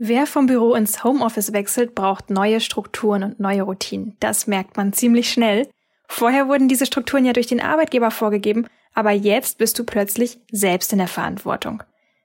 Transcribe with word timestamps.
Wer 0.00 0.26
vom 0.26 0.46
Büro 0.46 0.74
ins 0.74 1.02
Homeoffice 1.02 1.52
wechselt, 1.52 1.96
braucht 1.96 2.30
neue 2.30 2.60
Strukturen 2.60 3.24
und 3.24 3.40
neue 3.40 3.62
Routinen. 3.62 4.16
Das 4.20 4.46
merkt 4.46 4.76
man 4.76 4.92
ziemlich 4.92 5.32
schnell. 5.32 5.68
Vorher 6.06 6.46
wurden 6.46 6.68
diese 6.68 6.86
Strukturen 6.86 7.24
ja 7.24 7.32
durch 7.32 7.48
den 7.48 7.60
Arbeitgeber 7.60 8.12
vorgegeben, 8.12 8.68
aber 8.94 9.10
jetzt 9.10 9.58
bist 9.58 9.76
du 9.76 9.82
plötzlich 9.82 10.38
selbst 10.52 10.92
in 10.92 10.98
der 10.98 11.08
Verantwortung. 11.08 11.82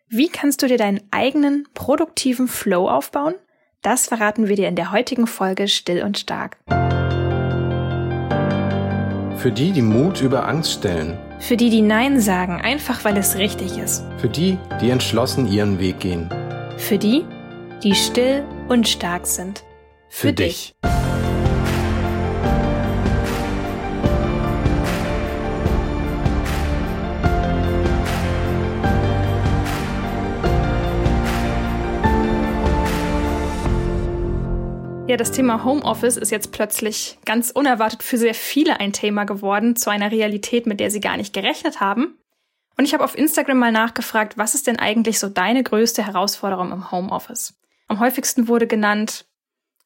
Wie 0.07 0.29
kannst 0.29 0.61
du 0.61 0.67
dir 0.67 0.77
deinen 0.77 1.01
eigenen 1.09 1.67
produktiven 1.73 2.47
Flow 2.47 2.87
aufbauen? 2.87 3.33
Das 3.81 4.05
verraten 4.05 4.47
wir 4.47 4.55
dir 4.55 4.67
in 4.67 4.75
der 4.75 4.91
heutigen 4.91 5.25
Folge 5.25 5.67
Still 5.67 6.03
und 6.03 6.19
Stark. 6.19 6.57
Für 9.37 9.51
die, 9.51 9.71
die 9.71 9.81
Mut 9.81 10.21
über 10.21 10.47
Angst 10.47 10.73
stellen. 10.73 11.17
Für 11.39 11.57
die, 11.57 11.71
die 11.71 11.81
Nein 11.81 12.21
sagen, 12.21 12.61
einfach 12.61 13.03
weil 13.03 13.17
es 13.17 13.35
richtig 13.35 13.79
ist. 13.79 14.05
Für 14.19 14.29
die, 14.29 14.59
die 14.79 14.91
entschlossen 14.91 15.51
ihren 15.51 15.79
Weg 15.79 15.99
gehen. 15.99 16.29
Für 16.77 16.99
die, 16.99 17.25
die 17.83 17.95
still 17.95 18.45
und 18.69 18.87
stark 18.87 19.27
sind. 19.27 19.63
Für, 20.07 20.27
Für 20.27 20.33
dich. 20.33 20.73
Ja, 35.05 35.17
das 35.17 35.31
Thema 35.31 35.65
Homeoffice 35.65 36.15
ist 36.15 36.31
jetzt 36.31 36.53
plötzlich 36.53 37.19
ganz 37.25 37.51
unerwartet 37.51 38.01
für 38.01 38.17
sehr 38.17 38.33
viele 38.33 38.79
ein 38.79 38.93
Thema 38.93 39.25
geworden, 39.25 39.75
zu 39.75 39.89
einer 39.89 40.09
Realität, 40.09 40.65
mit 40.65 40.79
der 40.79 40.89
sie 40.89 41.01
gar 41.01 41.17
nicht 41.17 41.33
gerechnet 41.33 41.81
haben. 41.81 42.17
Und 42.77 42.85
ich 42.85 42.93
habe 42.93 43.03
auf 43.03 43.17
Instagram 43.17 43.59
mal 43.59 43.71
nachgefragt, 43.71 44.37
was 44.37 44.55
ist 44.55 44.67
denn 44.67 44.79
eigentlich 44.79 45.19
so 45.19 45.27
deine 45.27 45.61
größte 45.61 46.03
Herausforderung 46.05 46.71
im 46.71 46.89
Homeoffice? 46.89 47.53
Am 47.93 47.99
häufigsten 47.99 48.47
wurde 48.47 48.65
genannt 48.65 49.25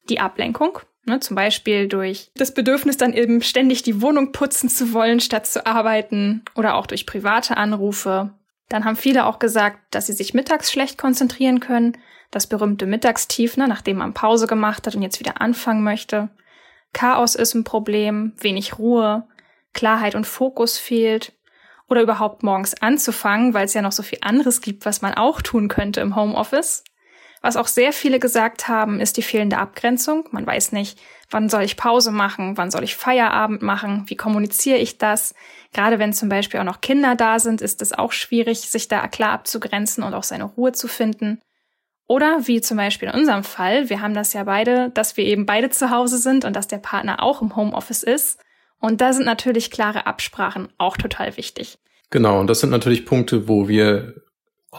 die 0.07 0.21
Ablenkung, 0.21 0.79
ne, 1.03 1.19
zum 1.19 1.35
Beispiel 1.35 1.89
durch 1.89 2.31
das 2.35 2.53
Bedürfnis, 2.53 2.95
dann 2.95 3.11
eben 3.11 3.41
ständig 3.41 3.83
die 3.83 4.01
Wohnung 4.01 4.31
putzen 4.31 4.69
zu 4.69 4.93
wollen, 4.93 5.19
statt 5.19 5.45
zu 5.45 5.65
arbeiten 5.65 6.45
oder 6.55 6.75
auch 6.75 6.87
durch 6.87 7.05
private 7.05 7.57
Anrufe. 7.57 8.33
Dann 8.69 8.85
haben 8.85 8.95
viele 8.95 9.25
auch 9.25 9.39
gesagt, 9.39 9.79
dass 9.91 10.07
sie 10.07 10.13
sich 10.13 10.33
mittags 10.33 10.71
schlecht 10.71 10.97
konzentrieren 10.97 11.59
können, 11.59 11.97
das 12.31 12.47
berühmte 12.47 12.85
Mittagstief, 12.85 13.57
ne, 13.57 13.67
nachdem 13.67 13.97
man 13.97 14.13
Pause 14.13 14.47
gemacht 14.47 14.87
hat 14.87 14.95
und 14.95 15.01
jetzt 15.01 15.19
wieder 15.19 15.41
anfangen 15.41 15.83
möchte. 15.83 16.29
Chaos 16.93 17.35
ist 17.35 17.55
ein 17.55 17.65
Problem, 17.65 18.31
wenig 18.39 18.79
Ruhe, 18.79 19.27
Klarheit 19.73 20.15
und 20.15 20.25
Fokus 20.25 20.77
fehlt 20.77 21.33
oder 21.89 22.03
überhaupt 22.03 22.41
morgens 22.41 22.81
anzufangen, 22.81 23.53
weil 23.53 23.65
es 23.65 23.73
ja 23.73 23.81
noch 23.81 23.91
so 23.91 24.01
viel 24.01 24.19
anderes 24.21 24.61
gibt, 24.61 24.85
was 24.85 25.01
man 25.01 25.13
auch 25.13 25.41
tun 25.41 25.67
könnte 25.67 25.99
im 25.99 26.15
Homeoffice. 26.15 26.85
Was 27.41 27.55
auch 27.55 27.67
sehr 27.67 27.93
viele 27.93 28.19
gesagt 28.19 28.67
haben, 28.67 28.99
ist 28.99 29.17
die 29.17 29.21
fehlende 29.21 29.57
Abgrenzung. 29.57 30.27
Man 30.31 30.45
weiß 30.45 30.71
nicht, 30.71 30.99
wann 31.29 31.49
soll 31.49 31.63
ich 31.63 31.77
Pause 31.77 32.11
machen, 32.11 32.57
wann 32.57 32.71
soll 32.71 32.83
ich 32.83 32.95
Feierabend 32.95 33.61
machen, 33.61 34.03
wie 34.07 34.15
kommuniziere 34.15 34.79
ich 34.79 34.97
das. 34.97 35.35
Gerade 35.73 35.99
wenn 35.99 36.13
zum 36.13 36.29
Beispiel 36.29 36.59
auch 36.59 36.65
noch 36.65 36.81
Kinder 36.81 37.15
da 37.15 37.39
sind, 37.39 37.61
ist 37.61 37.81
es 37.81 37.93
auch 37.93 38.11
schwierig, 38.11 38.61
sich 38.61 38.87
da 38.87 39.07
klar 39.07 39.31
abzugrenzen 39.31 40.03
und 40.03 40.13
auch 40.13 40.23
seine 40.23 40.45
Ruhe 40.45 40.71
zu 40.71 40.87
finden. 40.87 41.39
Oder 42.07 42.47
wie 42.47 42.61
zum 42.61 42.77
Beispiel 42.77 43.09
in 43.09 43.15
unserem 43.15 43.43
Fall, 43.43 43.89
wir 43.89 44.01
haben 44.01 44.13
das 44.13 44.31
ja 44.33 44.43
beide, 44.45 44.89
dass 44.91 45.17
wir 45.17 45.25
eben 45.25 45.45
beide 45.45 45.69
zu 45.69 45.91
Hause 45.91 46.17
sind 46.17 46.45
und 46.45 46.55
dass 46.55 46.67
der 46.67 46.77
Partner 46.77 47.21
auch 47.21 47.41
im 47.41 47.55
Homeoffice 47.55 48.03
ist. 48.03 48.39
Und 48.79 49.01
da 49.01 49.11
sind 49.11 49.25
natürlich 49.25 49.71
klare 49.71 50.05
Absprachen 50.05 50.69
auch 50.77 50.95
total 50.97 51.35
wichtig. 51.35 51.77
Genau, 52.09 52.39
und 52.39 52.47
das 52.47 52.61
sind 52.61 52.69
natürlich 52.69 53.05
Punkte, 53.05 53.49
wo 53.49 53.67
wir 53.67 54.21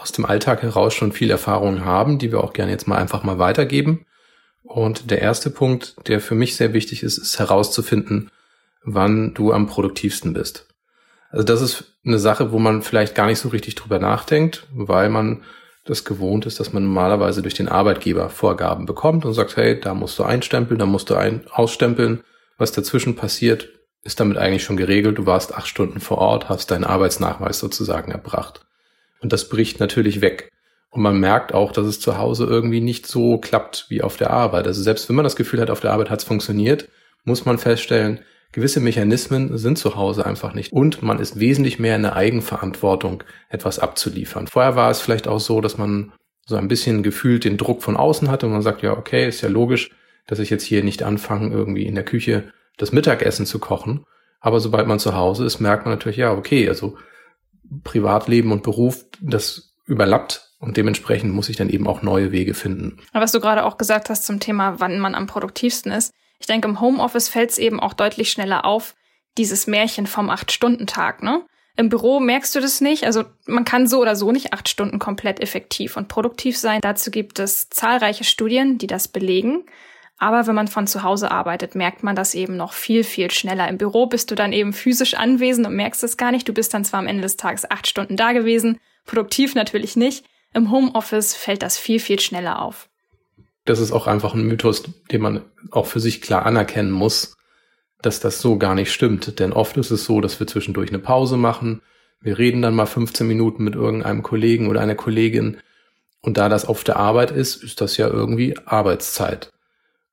aus 0.01 0.11
dem 0.11 0.25
Alltag 0.25 0.61
heraus 0.61 0.93
schon 0.93 1.11
viel 1.11 1.31
Erfahrung 1.31 1.85
haben, 1.85 2.19
die 2.19 2.31
wir 2.31 2.43
auch 2.43 2.53
gerne 2.53 2.71
jetzt 2.71 2.87
mal 2.87 2.97
einfach 2.97 3.23
mal 3.23 3.39
weitergeben. 3.39 4.05
Und 4.63 5.09
der 5.09 5.21
erste 5.21 5.49
Punkt, 5.49 5.95
der 6.07 6.19
für 6.19 6.35
mich 6.35 6.55
sehr 6.55 6.73
wichtig 6.73 7.03
ist, 7.03 7.17
ist 7.17 7.39
herauszufinden, 7.39 8.29
wann 8.83 9.33
du 9.33 9.51
am 9.51 9.67
produktivsten 9.67 10.33
bist. 10.33 10.67
Also 11.31 11.43
das 11.43 11.61
ist 11.61 11.97
eine 12.05 12.19
Sache, 12.19 12.51
wo 12.51 12.59
man 12.59 12.81
vielleicht 12.81 13.15
gar 13.15 13.27
nicht 13.27 13.39
so 13.39 13.49
richtig 13.49 13.75
drüber 13.75 13.99
nachdenkt, 13.99 14.67
weil 14.73 15.09
man 15.09 15.43
das 15.85 16.05
gewohnt 16.05 16.45
ist, 16.45 16.59
dass 16.59 16.73
man 16.73 16.83
normalerweise 16.83 17.41
durch 17.41 17.53
den 17.53 17.67
Arbeitgeber 17.67 18.29
Vorgaben 18.29 18.85
bekommt 18.85 19.25
und 19.25 19.33
sagt, 19.33 19.55
hey, 19.57 19.79
da 19.79 19.93
musst 19.93 20.19
du 20.19 20.23
einstempeln, 20.23 20.79
da 20.79 20.85
musst 20.85 21.09
du 21.09 21.15
ein 21.15 21.45
ausstempeln. 21.51 22.23
Was 22.57 22.71
dazwischen 22.71 23.15
passiert, 23.15 23.69
ist 24.03 24.19
damit 24.19 24.37
eigentlich 24.37 24.63
schon 24.63 24.77
geregelt. 24.77 25.17
Du 25.17 25.25
warst 25.25 25.53
acht 25.53 25.67
Stunden 25.67 25.99
vor 25.99 26.19
Ort, 26.19 26.49
hast 26.49 26.71
deinen 26.71 26.83
Arbeitsnachweis 26.83 27.59
sozusagen 27.59 28.11
erbracht. 28.11 28.65
Und 29.21 29.33
das 29.33 29.49
bricht 29.49 29.79
natürlich 29.79 30.21
weg. 30.21 30.49
Und 30.91 31.01
man 31.01 31.19
merkt 31.19 31.53
auch, 31.53 31.71
dass 31.71 31.85
es 31.85 31.99
zu 31.99 32.17
Hause 32.17 32.45
irgendwie 32.45 32.81
nicht 32.81 33.05
so 33.05 33.37
klappt 33.37 33.85
wie 33.89 34.01
auf 34.01 34.17
der 34.17 34.31
Arbeit. 34.31 34.65
Also 34.65 34.81
selbst 34.81 35.07
wenn 35.07 35.15
man 35.15 35.23
das 35.23 35.35
Gefühl 35.35 35.61
hat, 35.61 35.69
auf 35.69 35.81
der 35.81 35.91
Arbeit 35.91 36.09
hat 36.09 36.19
es 36.19 36.25
funktioniert, 36.25 36.89
muss 37.25 37.45
man 37.45 37.59
feststellen, 37.59 38.21
gewisse 38.51 38.79
Mechanismen 38.79 39.57
sind 39.57 39.77
zu 39.77 39.95
Hause 39.95 40.25
einfach 40.25 40.53
nicht. 40.53 40.71
Und 40.71 41.03
man 41.03 41.19
ist 41.19 41.39
wesentlich 41.39 41.77
mehr 41.77 41.95
in 41.95 42.01
der 42.01 42.15
Eigenverantwortung, 42.15 43.23
etwas 43.49 43.77
abzuliefern. 43.77 44.47
Vorher 44.47 44.75
war 44.75 44.89
es 44.89 45.01
vielleicht 45.01 45.27
auch 45.27 45.39
so, 45.39 45.61
dass 45.61 45.77
man 45.77 46.11
so 46.47 46.55
ein 46.55 46.67
bisschen 46.67 47.03
gefühlt 47.03 47.43
den 47.43 47.57
Druck 47.57 47.83
von 47.83 47.95
außen 47.95 48.31
hatte 48.31 48.47
und 48.47 48.53
man 48.53 48.63
sagt, 48.63 48.81
ja, 48.81 48.97
okay, 48.97 49.27
ist 49.27 49.41
ja 49.41 49.49
logisch, 49.49 49.91
dass 50.25 50.39
ich 50.39 50.49
jetzt 50.49 50.63
hier 50.63 50.83
nicht 50.83 51.03
anfange, 51.03 51.53
irgendwie 51.53 51.85
in 51.85 51.95
der 51.95 52.05
Küche 52.05 52.51
das 52.77 52.91
Mittagessen 52.91 53.45
zu 53.45 53.59
kochen. 53.59 54.05
Aber 54.39 54.59
sobald 54.59 54.87
man 54.87 54.99
zu 54.99 55.15
Hause 55.15 55.45
ist, 55.45 55.59
merkt 55.59 55.85
man 55.85 55.93
natürlich, 55.93 56.17
ja, 56.17 56.31
okay, 56.31 56.67
also 56.67 56.97
Privatleben 57.83 58.51
und 58.51 58.63
Beruf, 58.63 59.05
das 59.21 59.73
überlappt 59.85 60.49
und 60.59 60.77
dementsprechend 60.77 61.33
muss 61.33 61.49
ich 61.49 61.55
dann 61.55 61.69
eben 61.69 61.87
auch 61.87 62.01
neue 62.01 62.31
Wege 62.31 62.53
finden. 62.53 62.97
Was 63.13 63.31
du 63.31 63.39
gerade 63.39 63.65
auch 63.65 63.77
gesagt 63.77 64.09
hast 64.09 64.25
zum 64.25 64.39
Thema, 64.39 64.79
wann 64.79 64.99
man 64.99 65.15
am 65.15 65.27
produktivsten 65.27 65.91
ist. 65.91 66.13
Ich 66.39 66.47
denke, 66.47 66.67
im 66.67 66.79
Homeoffice 66.79 67.29
fällt 67.29 67.51
es 67.51 67.57
eben 67.57 67.79
auch 67.79 67.93
deutlich 67.93 68.31
schneller 68.31 68.65
auf, 68.65 68.95
dieses 69.37 69.67
Märchen 69.67 70.07
vom 70.07 70.29
Acht-Stunden-Tag, 70.29 71.23
ne? 71.23 71.45
Im 71.79 71.87
Büro 71.87 72.19
merkst 72.19 72.53
du 72.55 72.59
das 72.59 72.81
nicht. 72.81 73.05
Also 73.05 73.23
man 73.45 73.63
kann 73.63 73.87
so 73.87 74.01
oder 74.01 74.17
so 74.17 74.33
nicht 74.33 74.51
acht 74.51 74.67
Stunden 74.67 74.99
komplett 74.99 75.39
effektiv 75.39 75.95
und 75.95 76.09
produktiv 76.09 76.57
sein. 76.57 76.81
Dazu 76.81 77.09
gibt 77.09 77.39
es 77.39 77.69
zahlreiche 77.69 78.25
Studien, 78.25 78.77
die 78.77 78.87
das 78.87 79.07
belegen. 79.07 79.63
Aber 80.21 80.47
wenn 80.47 80.55
man 80.55 80.67
von 80.67 80.85
zu 80.85 81.01
Hause 81.03 81.31
arbeitet, 81.31 81.75
merkt 81.75 82.03
man 82.03 82.15
das 82.15 82.35
eben 82.35 82.57
noch 82.57 82.73
viel, 82.73 83.05
viel 83.05 83.31
schneller. 83.31 83.69
Im 83.69 83.77
Büro 83.77 84.05
bist 84.05 84.29
du 84.29 84.35
dann 84.35 84.51
eben 84.51 84.73
physisch 84.73 85.13
anwesend 85.13 85.65
und 85.65 85.75
merkst 85.75 86.03
es 86.03 86.17
gar 86.17 86.31
nicht. 86.31 86.47
Du 86.47 86.53
bist 86.53 86.73
dann 86.73 86.83
zwar 86.83 86.99
am 86.99 87.07
Ende 87.07 87.23
des 87.23 87.37
Tages 87.37 87.69
acht 87.71 87.87
Stunden 87.87 88.17
da 88.17 88.33
gewesen, 88.33 88.79
produktiv 89.05 89.55
natürlich 89.55 89.95
nicht. 89.95 90.25
Im 90.53 90.71
Homeoffice 90.71 91.35
fällt 91.35 91.63
das 91.63 91.77
viel, 91.77 92.01
viel 92.01 92.19
schneller 92.19 92.61
auf. 92.61 92.89
Das 93.63 93.79
ist 93.79 93.93
auch 93.93 94.07
einfach 94.07 94.33
ein 94.33 94.43
Mythos, 94.43 94.83
den 95.09 95.21
man 95.21 95.41
auch 95.71 95.85
für 95.85 96.01
sich 96.01 96.21
klar 96.21 96.45
anerkennen 96.45 96.91
muss, 96.91 97.37
dass 98.01 98.19
das 98.19 98.41
so 98.41 98.57
gar 98.57 98.75
nicht 98.75 98.91
stimmt. 98.91 99.39
Denn 99.39 99.53
oft 99.53 99.77
ist 99.77 99.91
es 99.91 100.03
so, 100.03 100.19
dass 100.19 100.39
wir 100.39 100.47
zwischendurch 100.47 100.89
eine 100.89 100.99
Pause 100.99 101.37
machen. 101.37 101.81
Wir 102.19 102.37
reden 102.37 102.61
dann 102.61 102.75
mal 102.75 102.87
15 102.87 103.25
Minuten 103.25 103.63
mit 103.63 103.75
irgendeinem 103.75 104.23
Kollegen 104.23 104.67
oder 104.67 104.81
einer 104.81 104.95
Kollegin. 104.95 105.57
Und 106.21 106.37
da 106.37 106.49
das 106.49 106.65
auf 106.65 106.83
der 106.83 106.97
Arbeit 106.97 107.31
ist, 107.31 107.63
ist 107.63 107.79
das 107.79 107.95
ja 107.95 108.09
irgendwie 108.09 108.57
Arbeitszeit. 108.65 109.51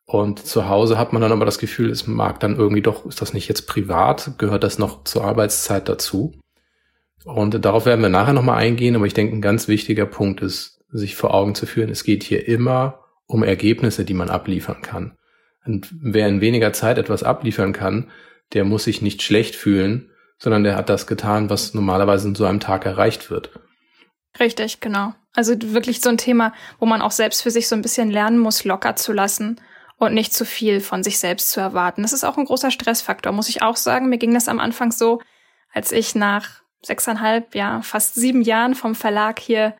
Und 0.07 0.47
zu 0.47 0.69
Hause 0.69 0.99
hat 0.99 1.13
man 1.13 1.21
dann 1.21 1.33
aber 1.33 1.45
das 1.45 1.59
Gefühl, 1.59 1.91
es 1.91 2.07
mag 2.07 2.39
dann 2.39 2.57
irgendwie 2.57 2.83
doch, 2.83 3.05
ist 3.07 3.21
das 3.21 3.35
nicht 3.35 3.49
jetzt 3.49 3.67
privat? 3.67 4.39
Gehört 4.39 4.63
das 4.63 4.79
noch 4.79 5.03
zur 5.03 5.25
Arbeitszeit 5.25 5.89
dazu? 5.89 6.33
Und 7.25 7.65
darauf 7.65 7.87
werden 7.87 8.03
wir 8.03 8.09
nachher 8.09 8.33
nochmal 8.33 8.59
eingehen, 8.59 8.95
aber 8.95 9.07
ich 9.07 9.15
denke, 9.15 9.35
ein 9.35 9.43
ganz 9.43 9.67
wichtiger 9.67 10.07
Punkt 10.07 10.41
ist, 10.43 10.81
sich 10.91 11.17
vor 11.17 11.35
Augen 11.35 11.57
zu 11.57 11.67
führen, 11.67 11.91
es 11.91 12.05
geht 12.05 12.23
hier 12.23 12.47
immer 12.47 13.01
um 13.27 13.43
Ergebnisse, 13.43 14.05
die 14.05 14.15
man 14.15 14.31
abliefern 14.31 14.81
kann. 14.81 15.17
Und 15.65 15.93
wer 16.01 16.29
in 16.29 16.41
weniger 16.41 16.73
Zeit 16.73 16.99
etwas 16.99 17.25
abliefern 17.25 17.73
kann, 17.73 18.13
der 18.53 18.63
muss 18.63 18.85
sich 18.85 19.03
nicht 19.03 19.23
schlecht 19.23 19.57
fühlen, 19.57 20.13
sondern 20.39 20.63
der 20.63 20.77
hat 20.77 20.89
das 20.89 21.09
getan, 21.09 21.51
was 21.51 21.75
normalerweise 21.75 22.29
in 22.29 22.37
so 22.37 22.45
einem 22.45 22.61
Tag 22.61 22.87
erreicht 22.87 23.29
wird. 23.29 23.51
Richtig, 24.39 24.79
genau. 24.81 25.15
Also 25.35 25.55
wirklich 25.61 26.01
so 26.01 26.11
ein 26.11 26.19
Thema, 26.19 26.53
wo 26.79 26.87
man 26.87 27.03
auch 27.03 27.11
selbst 27.11 27.43
für 27.43 27.51
sich 27.51 27.67
so 27.67 27.75
ein 27.75 27.83
bisschen 27.83 28.13
lernen 28.13 28.39
muss, 28.39 28.63
locker 28.63 28.95
zu 28.95 29.13
lassen 29.13 29.61
und 29.99 30.15
nicht 30.15 30.35
zu 30.35 30.45
viel 30.45 30.81
von 30.81 31.03
sich 31.03 31.19
selbst 31.19 31.51
zu 31.51 31.61
erwarten. 31.61 32.03
Das 32.03 32.13
ist 32.13 32.25
auch 32.25 32.37
ein 32.37 32.45
großer 32.45 32.71
Stressfaktor, 32.71 33.33
muss 33.33 33.49
ich 33.49 33.63
auch 33.63 33.77
sagen. 33.77 34.09
Mir 34.09 34.19
ging 34.19 34.35
das 34.35 34.49
am 34.49 34.61
Anfang 34.61 34.93
so, 34.93 35.21
als 35.73 35.93
ich 35.93 36.15
nach 36.15 36.63
sechseinhalb, 36.83 37.55
ja, 37.55 37.81
fast 37.83 38.15
sieben 38.15 38.43
Jahren 38.43 38.75
vom 38.75 38.95
Verlag 38.95 39.41
hier 39.41 39.75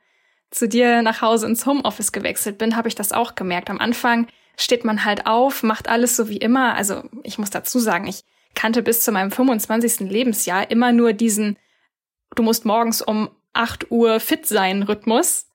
zu 0.51 0.69
dir 0.69 1.03
nach 1.03 1.21
Hause 1.21 1.47
ins 1.47 1.67
Homeoffice 1.67 2.13
gewechselt 2.13 2.59
bin, 2.59 2.77
habe 2.77 2.89
ich 2.89 2.95
das 2.95 3.13
auch 3.13 3.35
gemerkt. 3.35 3.69
Am 3.69 3.79
Anfang 3.79 4.27
steht 4.57 4.85
man 4.85 5.05
halt 5.05 5.27
auf, 5.27 5.63
macht 5.63 5.89
alles 5.89 6.17
so 6.17 6.29
wie 6.29 6.39
immer. 6.39 6.75
Also 6.75 7.05
ich 7.23 7.39
muss 7.39 7.51
dazu 7.51 7.79
sagen, 7.79 8.07
ich 8.07 8.25
kannte 8.55 8.83
bis 8.83 9.03
zu 9.03 9.13
meinem 9.13 9.31
25. 9.31 10.11
Lebensjahr 10.11 10.71
immer 10.71 10.93
nur 10.93 11.13
diesen, 11.13 11.59
du 12.35 12.43
musst 12.43 12.65
morgens 12.65 13.03
um 13.03 13.31
8 13.53 13.91
Uhr 13.91 14.21
fit 14.21 14.47
sein 14.47 14.83
Rhythmus. 14.83 15.46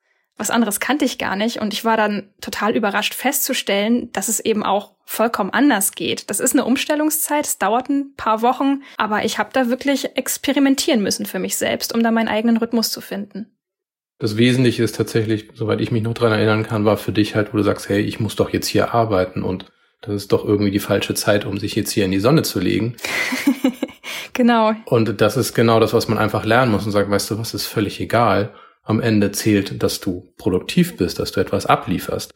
Was 0.42 0.50
anderes 0.50 0.80
kannte 0.80 1.06
ich 1.06 1.20
gar 1.20 1.36
nicht 1.36 1.62
und 1.62 1.72
ich 1.72 1.86
war 1.86 1.98
dann 1.98 2.32
total 2.42 2.76
überrascht 2.76 3.14
festzustellen, 3.14 4.12
dass 4.12 4.28
es 4.28 4.40
eben 4.40 4.64
auch 4.64 4.94
vollkommen 5.06 5.52
anders 5.52 5.92
geht. 5.92 6.32
Das 6.32 6.40
ist 6.40 6.54
eine 6.54 6.66
Umstellungszeit, 6.66 7.46
es 7.46 7.60
dauert 7.60 7.90
ein 7.90 8.16
paar 8.18 8.42
Wochen, 8.42 8.82
aber 8.98 9.24
ich 9.24 9.38
habe 9.38 9.52
da 9.54 9.70
wirklich 9.70 10.18
experimentieren 10.18 11.04
müssen 11.04 11.28
für 11.28 11.38
mich 11.38 11.58
selbst, 11.58 11.94
um 11.94 12.02
da 12.02 12.10
meinen 12.10 12.28
eigenen 12.28 12.58
Rhythmus 12.58 12.90
zu 12.90 13.02
finden. 13.02 13.52
Das 14.18 14.36
Wesentliche 14.36 14.82
ist 14.82 14.96
tatsächlich, 14.96 15.50
soweit 15.54 15.80
ich 15.80 15.92
mich 15.92 16.02
noch 16.02 16.16
dran 16.16 16.32
erinnern 16.32 16.64
kann, 16.64 16.86
war 16.86 16.98
für 16.98 17.12
dich 17.12 17.36
halt, 17.36 17.54
wo 17.54 17.58
du 17.58 17.64
sagst, 17.64 17.88
hey, 17.88 18.02
ich 18.02 18.20
muss 18.20 18.36
doch 18.36 18.50
jetzt 18.50 18.66
hier 18.66 18.96
arbeiten 18.96 19.44
und 19.44 19.72
das 20.02 20.16
ist 20.16 20.32
doch 20.32 20.44
irgendwie 20.44 20.72
die 20.72 20.80
falsche 20.80 21.14
Zeit, 21.14 21.46
um 21.46 21.60
sich 21.60 21.76
jetzt 21.76 21.92
hier 21.92 22.06
in 22.06 22.12
die 22.12 22.20
Sonne 22.20 22.42
zu 22.42 22.60
legen. 22.60 22.96
genau. 24.34 24.74
Und 24.86 25.22
das 25.22 25.38
ist 25.38 25.54
genau 25.54 25.80
das, 25.80 25.94
was 25.94 26.08
man 26.08 26.18
einfach 26.18 26.46
lernen 26.46 26.72
muss 26.72 26.84
und 26.88 26.92
sagt, 26.92 27.12
weißt 27.12 27.30
du, 27.30 27.38
was 27.38 27.54
ist 27.54 27.68
völlig 27.68 28.02
egal. 28.02 28.56
Am 28.84 29.00
Ende 29.00 29.32
zählt, 29.32 29.82
dass 29.84 30.00
du 30.00 30.34
produktiv 30.38 30.98
bist, 30.98 31.20
dass 31.20 31.32
du 31.32 31.40
etwas 31.40 31.66
ablieferst. 31.66 32.34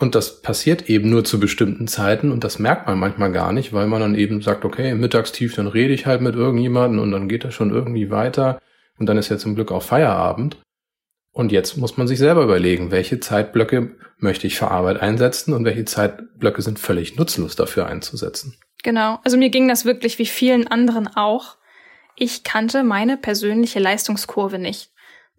Und 0.00 0.14
das 0.14 0.40
passiert 0.40 0.88
eben 0.88 1.10
nur 1.10 1.24
zu 1.24 1.38
bestimmten 1.38 1.86
Zeiten 1.86 2.32
und 2.32 2.42
das 2.42 2.58
merkt 2.58 2.86
man 2.86 2.98
manchmal 2.98 3.30
gar 3.32 3.52
nicht, 3.52 3.74
weil 3.74 3.86
man 3.86 4.00
dann 4.00 4.14
eben 4.14 4.40
sagt, 4.40 4.64
okay, 4.64 4.94
mittagstief, 4.94 5.54
dann 5.54 5.66
rede 5.66 5.92
ich 5.92 6.06
halt 6.06 6.22
mit 6.22 6.34
irgendjemandem 6.34 7.00
und 7.00 7.12
dann 7.12 7.28
geht 7.28 7.44
das 7.44 7.52
schon 7.52 7.70
irgendwie 7.70 8.10
weiter 8.10 8.60
und 8.98 9.06
dann 9.06 9.18
ist 9.18 9.28
ja 9.28 9.36
zum 9.36 9.54
Glück 9.54 9.70
auch 9.70 9.82
Feierabend. 9.82 10.56
Und 11.32 11.52
jetzt 11.52 11.76
muss 11.76 11.98
man 11.98 12.08
sich 12.08 12.18
selber 12.18 12.42
überlegen, 12.42 12.90
welche 12.90 13.20
Zeitblöcke 13.20 13.94
möchte 14.18 14.46
ich 14.46 14.56
für 14.56 14.70
Arbeit 14.70 15.00
einsetzen 15.00 15.52
und 15.52 15.64
welche 15.64 15.84
Zeitblöcke 15.84 16.62
sind 16.62 16.78
völlig 16.78 17.16
nutzlos 17.16 17.54
dafür 17.54 17.86
einzusetzen. 17.86 18.56
Genau, 18.82 19.20
also 19.22 19.36
mir 19.36 19.50
ging 19.50 19.68
das 19.68 19.84
wirklich 19.84 20.18
wie 20.18 20.26
vielen 20.26 20.66
anderen 20.66 21.08
auch. 21.08 21.56
Ich 22.16 22.42
kannte 22.42 22.82
meine 22.84 23.16
persönliche 23.16 23.78
Leistungskurve 23.78 24.58
nicht. 24.58 24.90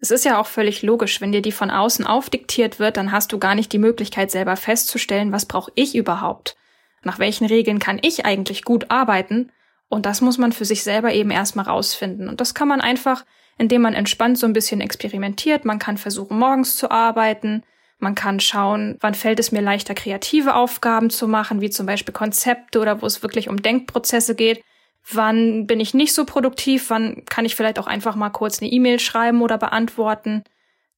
Es 0.02 0.10
ist 0.10 0.26
ja 0.26 0.38
auch 0.38 0.46
völlig 0.46 0.82
logisch, 0.82 1.22
wenn 1.22 1.32
dir 1.32 1.40
die 1.40 1.52
von 1.52 1.70
außen 1.70 2.06
aufdiktiert 2.06 2.78
wird, 2.78 2.98
dann 2.98 3.10
hast 3.10 3.32
du 3.32 3.38
gar 3.38 3.54
nicht 3.54 3.72
die 3.72 3.78
Möglichkeit 3.78 4.30
selber 4.30 4.56
festzustellen, 4.56 5.32
was 5.32 5.46
brauche 5.46 5.72
ich 5.74 5.94
überhaupt? 5.94 6.56
Nach 7.02 7.18
welchen 7.18 7.46
Regeln 7.46 7.78
kann 7.78 7.98
ich 8.02 8.26
eigentlich 8.26 8.64
gut 8.64 8.90
arbeiten? 8.90 9.50
Und 9.88 10.04
das 10.04 10.20
muss 10.20 10.36
man 10.36 10.52
für 10.52 10.66
sich 10.66 10.82
selber 10.82 11.14
eben 11.14 11.30
erstmal 11.30 11.64
rausfinden. 11.64 12.28
Und 12.28 12.42
das 12.42 12.52
kann 12.52 12.68
man 12.68 12.82
einfach 12.82 13.24
indem 13.58 13.82
man 13.82 13.94
entspannt 13.94 14.38
so 14.38 14.46
ein 14.46 14.52
bisschen 14.52 14.80
experimentiert. 14.80 15.64
Man 15.64 15.78
kann 15.78 15.98
versuchen, 15.98 16.38
morgens 16.38 16.76
zu 16.76 16.90
arbeiten. 16.90 17.62
Man 17.98 18.14
kann 18.14 18.40
schauen, 18.40 18.96
wann 19.00 19.14
fällt 19.14 19.38
es 19.38 19.52
mir 19.52 19.60
leichter, 19.60 19.94
kreative 19.94 20.56
Aufgaben 20.56 21.10
zu 21.10 21.28
machen, 21.28 21.60
wie 21.60 21.70
zum 21.70 21.86
Beispiel 21.86 22.12
Konzepte 22.12 22.80
oder 22.80 23.02
wo 23.02 23.06
es 23.06 23.22
wirklich 23.22 23.48
um 23.48 23.62
Denkprozesse 23.62 24.34
geht. 24.34 24.62
Wann 25.10 25.66
bin 25.66 25.80
ich 25.80 25.94
nicht 25.94 26.14
so 26.14 26.24
produktiv? 26.24 26.90
Wann 26.90 27.24
kann 27.24 27.44
ich 27.44 27.56
vielleicht 27.56 27.78
auch 27.78 27.86
einfach 27.86 28.14
mal 28.14 28.30
kurz 28.30 28.60
eine 28.60 28.70
E-Mail 28.70 29.00
schreiben 29.00 29.42
oder 29.42 29.58
beantworten? 29.58 30.44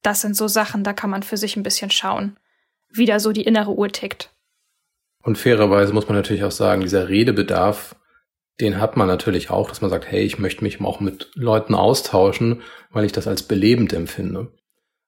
Das 0.01 0.21
sind 0.21 0.35
so 0.35 0.47
Sachen, 0.47 0.83
da 0.83 0.93
kann 0.93 1.09
man 1.09 1.23
für 1.23 1.37
sich 1.37 1.55
ein 1.55 1.63
bisschen 1.63 1.89
schauen, 1.89 2.37
wie 2.89 3.05
da 3.05 3.19
so 3.19 3.31
die 3.31 3.43
innere 3.43 3.71
Uhr 3.71 3.89
tickt. 3.89 4.31
Und 5.23 5.37
fairerweise 5.37 5.93
muss 5.93 6.07
man 6.07 6.17
natürlich 6.17 6.43
auch 6.43 6.51
sagen, 6.51 6.81
dieser 6.81 7.09
Redebedarf 7.09 7.95
den 8.61 8.79
hat 8.79 8.95
man 8.95 9.07
natürlich 9.07 9.49
auch, 9.49 9.69
dass 9.69 9.81
man 9.81 9.89
sagt, 9.89 10.09
hey, 10.09 10.23
ich 10.23 10.39
möchte 10.39 10.63
mich 10.63 10.79
auch 10.81 10.99
mit 10.99 11.29
Leuten 11.35 11.75
austauschen, 11.75 12.61
weil 12.89 13.05
ich 13.05 13.11
das 13.11 13.27
als 13.27 13.43
belebend 13.43 13.91
empfinde. 13.93 14.51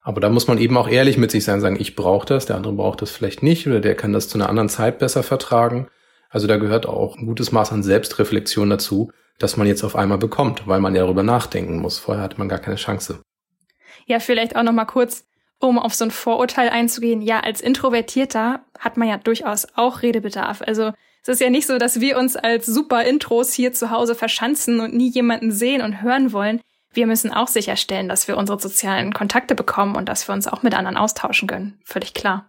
Aber 0.02 0.22
da 0.22 0.30
muss 0.30 0.48
man 0.48 0.58
eben 0.58 0.78
auch 0.78 0.90
ehrlich 0.90 1.18
mit 1.18 1.32
sich 1.32 1.44
sein, 1.44 1.62
sagen, 1.62 1.78
ich 1.80 1.96
brauche 1.96 2.26
das, 2.26 2.46
der 2.46 2.56
andere 2.56 2.74
braucht 2.74 3.02
das 3.02 3.12
vielleicht 3.12 3.44
nicht 3.44 3.68
oder 3.68 3.80
der 3.80 3.96
kann 3.96 4.14
das 4.14 4.30
zu 4.30 4.38
einer 4.38 4.50
anderen 4.50 4.70
Zeit 4.70 5.00
besser 5.00 5.24
vertragen. 5.24 5.88
Also 6.30 6.48
da 6.48 6.58
gehört 6.58 6.86
auch 6.86 7.18
ein 7.18 7.26
gutes 7.26 7.52
Maß 7.52 7.72
an 7.72 7.84
Selbstreflexion 7.84 8.70
dazu, 8.70 9.12
dass 9.40 9.58
man 9.58 9.68
jetzt 9.68 9.84
auf 9.84 9.96
einmal 9.96 10.18
bekommt, 10.18 10.68
weil 10.68 10.80
man 10.80 10.96
ja 10.96 11.04
darüber 11.04 11.24
nachdenken 11.24 11.80
muss. 11.80 12.00
Vorher 12.00 12.24
hatte 12.24 12.38
man 12.38 12.50
gar 12.50 12.60
keine 12.60 12.76
Chance. 12.76 13.22
Ja, 14.06 14.20
vielleicht 14.20 14.56
auch 14.56 14.64
noch 14.64 14.74
mal 14.74 14.86
kurz, 14.86 15.26
um 15.60 15.80
auf 15.80 15.94
so 15.94 16.06
ein 16.06 16.12
Vorurteil 16.12 16.70
einzugehen. 16.70 17.22
Ja, 17.22 17.40
als 17.42 17.62
Introvertierter 17.62 18.62
hat 18.80 18.98
man 18.98 19.08
ja 19.08 19.18
durchaus 19.18 19.68
auch 19.76 20.02
Redebedarf. 20.02 20.62
Also 20.62 20.94
es 21.24 21.30
ist 21.30 21.42
ja 21.42 21.50
nicht 21.50 21.68
so, 21.68 21.78
dass 21.78 22.00
wir 22.00 22.18
uns 22.18 22.36
als 22.36 22.66
super 22.66 23.04
Intros 23.04 23.54
hier 23.54 23.74
zu 23.74 23.92
Hause 23.92 24.16
verschanzen 24.16 24.80
und 24.80 24.94
nie 24.94 25.10
jemanden 25.10 25.52
sehen 25.52 25.82
und 25.82 26.02
hören 26.02 26.32
wollen. 26.32 26.62
Wir 26.94 27.06
müssen 27.06 27.32
auch 27.32 27.48
sicherstellen, 27.48 28.08
dass 28.08 28.28
wir 28.28 28.38
unsere 28.38 28.60
sozialen 28.60 29.14
Kontakte 29.14 29.54
bekommen 29.54 29.96
und 29.96 30.08
dass 30.08 30.28
wir 30.28 30.34
uns 30.34 30.48
auch 30.48 30.64
mit 30.64 30.74
anderen 30.74 30.98
austauschen 30.98 31.48
können. 31.48 31.80
Völlig 31.84 32.14
klar. 32.14 32.46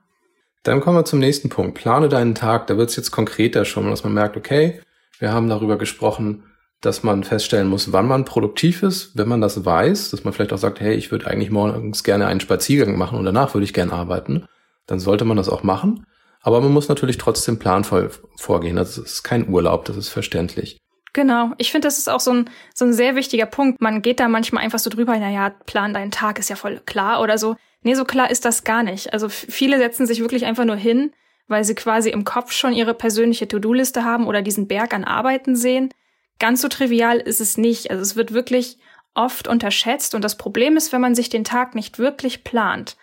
Dann 0.62 0.80
kommen 0.80 0.96
wir 0.96 1.04
zum 1.04 1.18
nächsten 1.18 1.48
Punkt. 1.48 1.74
Plane 1.74 2.08
deinen 2.08 2.34
Tag. 2.34 2.66
Da 2.66 2.76
wird 2.76 2.90
es 2.90 2.96
jetzt 2.96 3.10
konkreter 3.10 3.64
schon, 3.64 3.88
dass 3.90 4.04
man 4.04 4.12
merkt, 4.12 4.36
okay, 4.36 4.80
wir 5.18 5.32
haben 5.32 5.48
darüber 5.48 5.78
gesprochen, 5.78 6.44
dass 6.80 7.02
man 7.02 7.24
feststellen 7.24 7.68
muss, 7.68 7.92
wann 7.92 8.06
man 8.06 8.24
produktiv 8.24 8.82
ist, 8.82 9.16
wenn 9.16 9.28
man 9.28 9.40
das 9.40 9.64
weiß, 9.64 10.10
dass 10.10 10.24
man 10.24 10.32
vielleicht 10.32 10.52
auch 10.52 10.58
sagt, 10.58 10.80
hey, 10.80 10.94
ich 10.94 11.10
würde 11.10 11.26
eigentlich 11.26 11.50
morgens 11.50 12.04
gerne 12.04 12.26
einen 12.26 12.40
Spaziergang 12.40 12.96
machen 12.96 13.18
und 13.18 13.24
danach 13.24 13.54
würde 13.54 13.64
ich 13.64 13.74
gerne 13.74 13.92
arbeiten, 13.92 14.46
dann 14.86 15.00
sollte 15.00 15.24
man 15.24 15.36
das 15.36 15.48
auch 15.48 15.64
machen. 15.64 16.06
Aber 16.40 16.60
man 16.60 16.72
muss 16.72 16.88
natürlich 16.88 17.18
trotzdem 17.18 17.58
planvoll 17.58 18.10
vorgehen. 18.36 18.76
Das 18.76 18.96
ist 18.96 19.24
kein 19.24 19.48
Urlaub, 19.48 19.86
das 19.86 19.96
ist 19.96 20.08
verständlich. 20.08 20.78
Genau. 21.12 21.50
Ich 21.58 21.72
finde, 21.72 21.88
das 21.88 21.98
ist 21.98 22.08
auch 22.08 22.20
so 22.20 22.30
ein, 22.30 22.50
so 22.74 22.84
ein 22.84 22.92
sehr 22.92 23.16
wichtiger 23.16 23.46
Punkt. 23.46 23.80
Man 23.80 24.02
geht 24.02 24.20
da 24.20 24.28
manchmal 24.28 24.62
einfach 24.62 24.78
so 24.78 24.88
drüber, 24.88 25.18
naja, 25.18 25.50
plan 25.66 25.92
deinen 25.92 26.12
Tag 26.12 26.38
ist 26.38 26.48
ja 26.48 26.54
voll 26.54 26.80
klar 26.86 27.20
oder 27.20 27.38
so. 27.38 27.56
Nee, 27.82 27.94
so 27.94 28.04
klar 28.04 28.30
ist 28.30 28.44
das 28.44 28.64
gar 28.64 28.82
nicht. 28.82 29.12
Also 29.12 29.28
viele 29.28 29.78
setzen 29.78 30.06
sich 30.06 30.20
wirklich 30.20 30.44
einfach 30.44 30.64
nur 30.64 30.76
hin, 30.76 31.12
weil 31.46 31.64
sie 31.64 31.74
quasi 31.74 32.10
im 32.10 32.24
Kopf 32.24 32.52
schon 32.52 32.72
ihre 32.72 32.94
persönliche 32.94 33.48
To-Do-Liste 33.48 34.04
haben 34.04 34.26
oder 34.26 34.42
diesen 34.42 34.68
Berg 34.68 34.92
an 34.92 35.04
Arbeiten 35.04 35.56
sehen. 35.56 35.92
Ganz 36.38 36.60
so 36.60 36.68
trivial 36.68 37.18
ist 37.18 37.40
es 37.40 37.56
nicht. 37.56 37.90
Also 37.90 38.02
es 38.02 38.16
wird 38.16 38.32
wirklich 38.32 38.78
oft 39.14 39.48
unterschätzt 39.48 40.14
und 40.14 40.22
das 40.22 40.38
Problem 40.38 40.76
ist, 40.76 40.92
wenn 40.92 41.00
man 41.00 41.14
sich 41.14 41.28
den 41.28 41.44
Tag 41.44 41.74
nicht 41.74 41.98
wirklich 41.98 42.44
plant, 42.44 42.96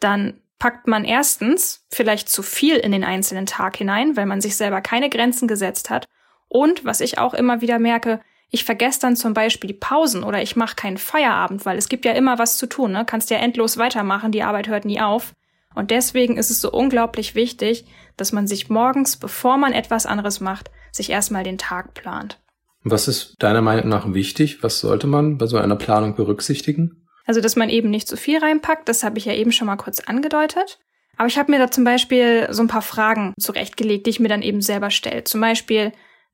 dann 0.00 0.40
packt 0.58 0.86
man 0.86 1.04
erstens 1.04 1.86
vielleicht 1.90 2.28
zu 2.28 2.42
viel 2.42 2.76
in 2.76 2.92
den 2.92 3.04
einzelnen 3.04 3.46
Tag 3.46 3.76
hinein, 3.76 4.16
weil 4.16 4.26
man 4.26 4.40
sich 4.40 4.56
selber 4.56 4.80
keine 4.80 5.10
Grenzen 5.10 5.46
gesetzt 5.46 5.90
hat. 5.90 6.06
Und 6.48 6.84
was 6.84 7.00
ich 7.00 7.18
auch 7.18 7.34
immer 7.34 7.60
wieder 7.60 7.78
merke, 7.78 8.20
ich 8.50 8.64
vergesse 8.64 9.00
dann 9.00 9.16
zum 9.16 9.34
Beispiel 9.34 9.68
die 9.68 9.74
Pausen 9.74 10.24
oder 10.24 10.42
ich 10.42 10.56
mache 10.56 10.76
keinen 10.76 10.98
Feierabend, 10.98 11.66
weil 11.66 11.76
es 11.76 11.88
gibt 11.88 12.04
ja 12.04 12.12
immer 12.12 12.38
was 12.38 12.56
zu 12.56 12.66
tun, 12.66 12.92
ne? 12.92 13.04
Kannst 13.04 13.30
ja 13.30 13.38
endlos 13.38 13.76
weitermachen, 13.76 14.32
die 14.32 14.42
Arbeit 14.42 14.68
hört 14.68 14.84
nie 14.84 15.00
auf. 15.00 15.34
Und 15.74 15.90
deswegen 15.90 16.36
ist 16.38 16.50
es 16.50 16.60
so 16.60 16.70
unglaublich 16.70 17.34
wichtig, 17.34 17.84
dass 18.16 18.32
man 18.32 18.46
sich 18.46 18.70
morgens, 18.70 19.16
bevor 19.16 19.58
man 19.58 19.72
etwas 19.72 20.06
anderes 20.06 20.40
macht, 20.40 20.70
sich 20.92 21.10
erstmal 21.10 21.44
den 21.44 21.58
Tag 21.58 21.94
plant. 21.94 22.40
Was 22.84 23.06
ist 23.06 23.34
deiner 23.38 23.60
Meinung 23.60 23.88
nach 23.88 24.12
wichtig? 24.14 24.62
Was 24.62 24.80
sollte 24.80 25.06
man 25.06 25.36
bei 25.36 25.46
so 25.46 25.58
einer 25.58 25.76
Planung 25.76 26.14
berücksichtigen? 26.14 27.06
Also, 27.26 27.42
dass 27.42 27.56
man 27.56 27.68
eben 27.68 27.90
nicht 27.90 28.08
zu 28.08 28.16
viel 28.16 28.38
reinpackt, 28.38 28.88
das 28.88 29.04
habe 29.04 29.18
ich 29.18 29.26
ja 29.26 29.34
eben 29.34 29.52
schon 29.52 29.66
mal 29.66 29.76
kurz 29.76 30.00
angedeutet. 30.00 30.78
Aber 31.18 31.26
ich 31.26 31.38
habe 31.38 31.50
mir 31.50 31.58
da 31.58 31.70
zum 31.70 31.84
Beispiel 31.84 32.46
so 32.50 32.62
ein 32.62 32.68
paar 32.68 32.82
Fragen 32.82 33.34
zurechtgelegt, 33.38 34.06
die 34.06 34.10
ich 34.10 34.20
mir 34.20 34.28
dann 34.28 34.40
eben 34.40 34.62
selber 34.62 34.90
stelle. 34.90 35.24
Zum 35.24 35.40
Beispiel, 35.40 35.92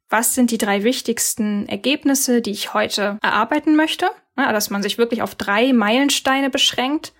was 0.08 0.34
sind 0.34 0.50
die 0.50 0.58
drei 0.58 0.84
wichtigsten 0.84 1.66
Ergebnisse, 1.68 2.40
die 2.40 2.50
ich 2.50 2.74
heute 2.74 3.18
erarbeiten 3.22 3.76
möchte? 3.76 4.10
Ja, 4.36 4.52
dass 4.52 4.70
man 4.70 4.82
sich 4.82 4.98
wirklich 4.98 5.22
auf 5.22 5.34
drei 5.34 5.72
Meilensteine 5.72 6.50
beschränkt, 6.50 7.12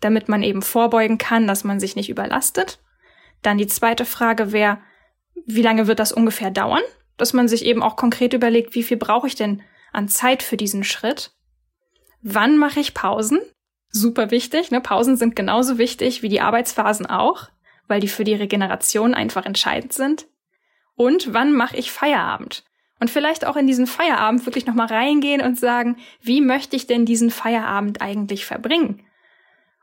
damit 0.00 0.28
man 0.28 0.42
eben 0.42 0.62
vorbeugen 0.62 1.18
kann, 1.18 1.46
dass 1.46 1.64
man 1.64 1.80
sich 1.80 1.96
nicht 1.96 2.08
überlastet. 2.10 2.80
Dann 3.42 3.58
die 3.58 3.66
zweite 3.66 4.04
Frage 4.04 4.52
wäre, 4.52 4.78
wie 5.46 5.62
lange 5.62 5.86
wird 5.86 6.00
das 6.00 6.12
ungefähr 6.12 6.50
dauern? 6.50 6.82
Dass 7.16 7.32
man 7.32 7.48
sich 7.48 7.64
eben 7.64 7.82
auch 7.82 7.96
konkret 7.96 8.32
überlegt, 8.32 8.74
wie 8.74 8.82
viel 8.82 8.96
brauche 8.96 9.26
ich 9.26 9.34
denn 9.34 9.62
an 9.92 10.08
Zeit 10.08 10.42
für 10.42 10.56
diesen 10.56 10.84
Schritt? 10.84 11.32
Wann 12.22 12.58
mache 12.58 12.80
ich 12.80 12.94
Pausen? 12.94 13.40
Super 13.90 14.30
wichtig. 14.30 14.70
Ne? 14.70 14.80
Pausen 14.80 15.16
sind 15.16 15.34
genauso 15.34 15.78
wichtig 15.78 16.22
wie 16.22 16.28
die 16.28 16.40
Arbeitsphasen 16.40 17.06
auch, 17.06 17.48
weil 17.86 18.00
die 18.00 18.08
für 18.08 18.24
die 18.24 18.34
Regeneration 18.34 19.14
einfach 19.14 19.46
entscheidend 19.46 19.92
sind. 19.92 20.26
Und 20.98 21.32
wann 21.32 21.52
mache 21.52 21.76
ich 21.76 21.92
Feierabend? 21.92 22.64
Und 22.98 23.08
vielleicht 23.08 23.46
auch 23.46 23.54
in 23.54 23.68
diesen 23.68 23.86
Feierabend 23.86 24.44
wirklich 24.46 24.66
nochmal 24.66 24.88
reingehen 24.88 25.40
und 25.40 25.56
sagen, 25.56 25.96
wie 26.20 26.40
möchte 26.40 26.74
ich 26.74 26.88
denn 26.88 27.06
diesen 27.06 27.30
Feierabend 27.30 28.02
eigentlich 28.02 28.44
verbringen? 28.44 29.06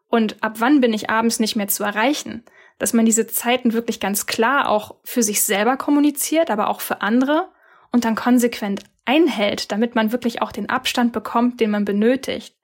Und 0.09 0.43
ab 0.43 0.55
wann 0.59 0.81
bin 0.81 0.91
ich 0.91 1.09
abends 1.09 1.39
nicht 1.39 1.55
mehr 1.55 1.69
zu 1.69 1.85
erreichen? 1.85 2.43
Dass 2.79 2.91
man 2.91 3.05
diese 3.05 3.27
Zeiten 3.27 3.71
wirklich 3.71 4.01
ganz 4.01 4.25
klar 4.25 4.67
auch 4.69 4.95
für 5.05 5.23
sich 5.23 5.41
selber 5.41 5.77
kommuniziert, 5.77 6.51
aber 6.51 6.67
auch 6.67 6.81
für 6.81 7.01
andere 7.01 7.47
und 7.93 8.03
dann 8.03 8.15
konsequent 8.15 8.83
einhält, 9.05 9.71
damit 9.71 9.95
man 9.95 10.11
wirklich 10.11 10.41
auch 10.41 10.51
den 10.51 10.69
Abstand 10.69 11.13
bekommt, 11.13 11.61
den 11.61 11.71
man 11.71 11.85
benötigt. 11.85 12.57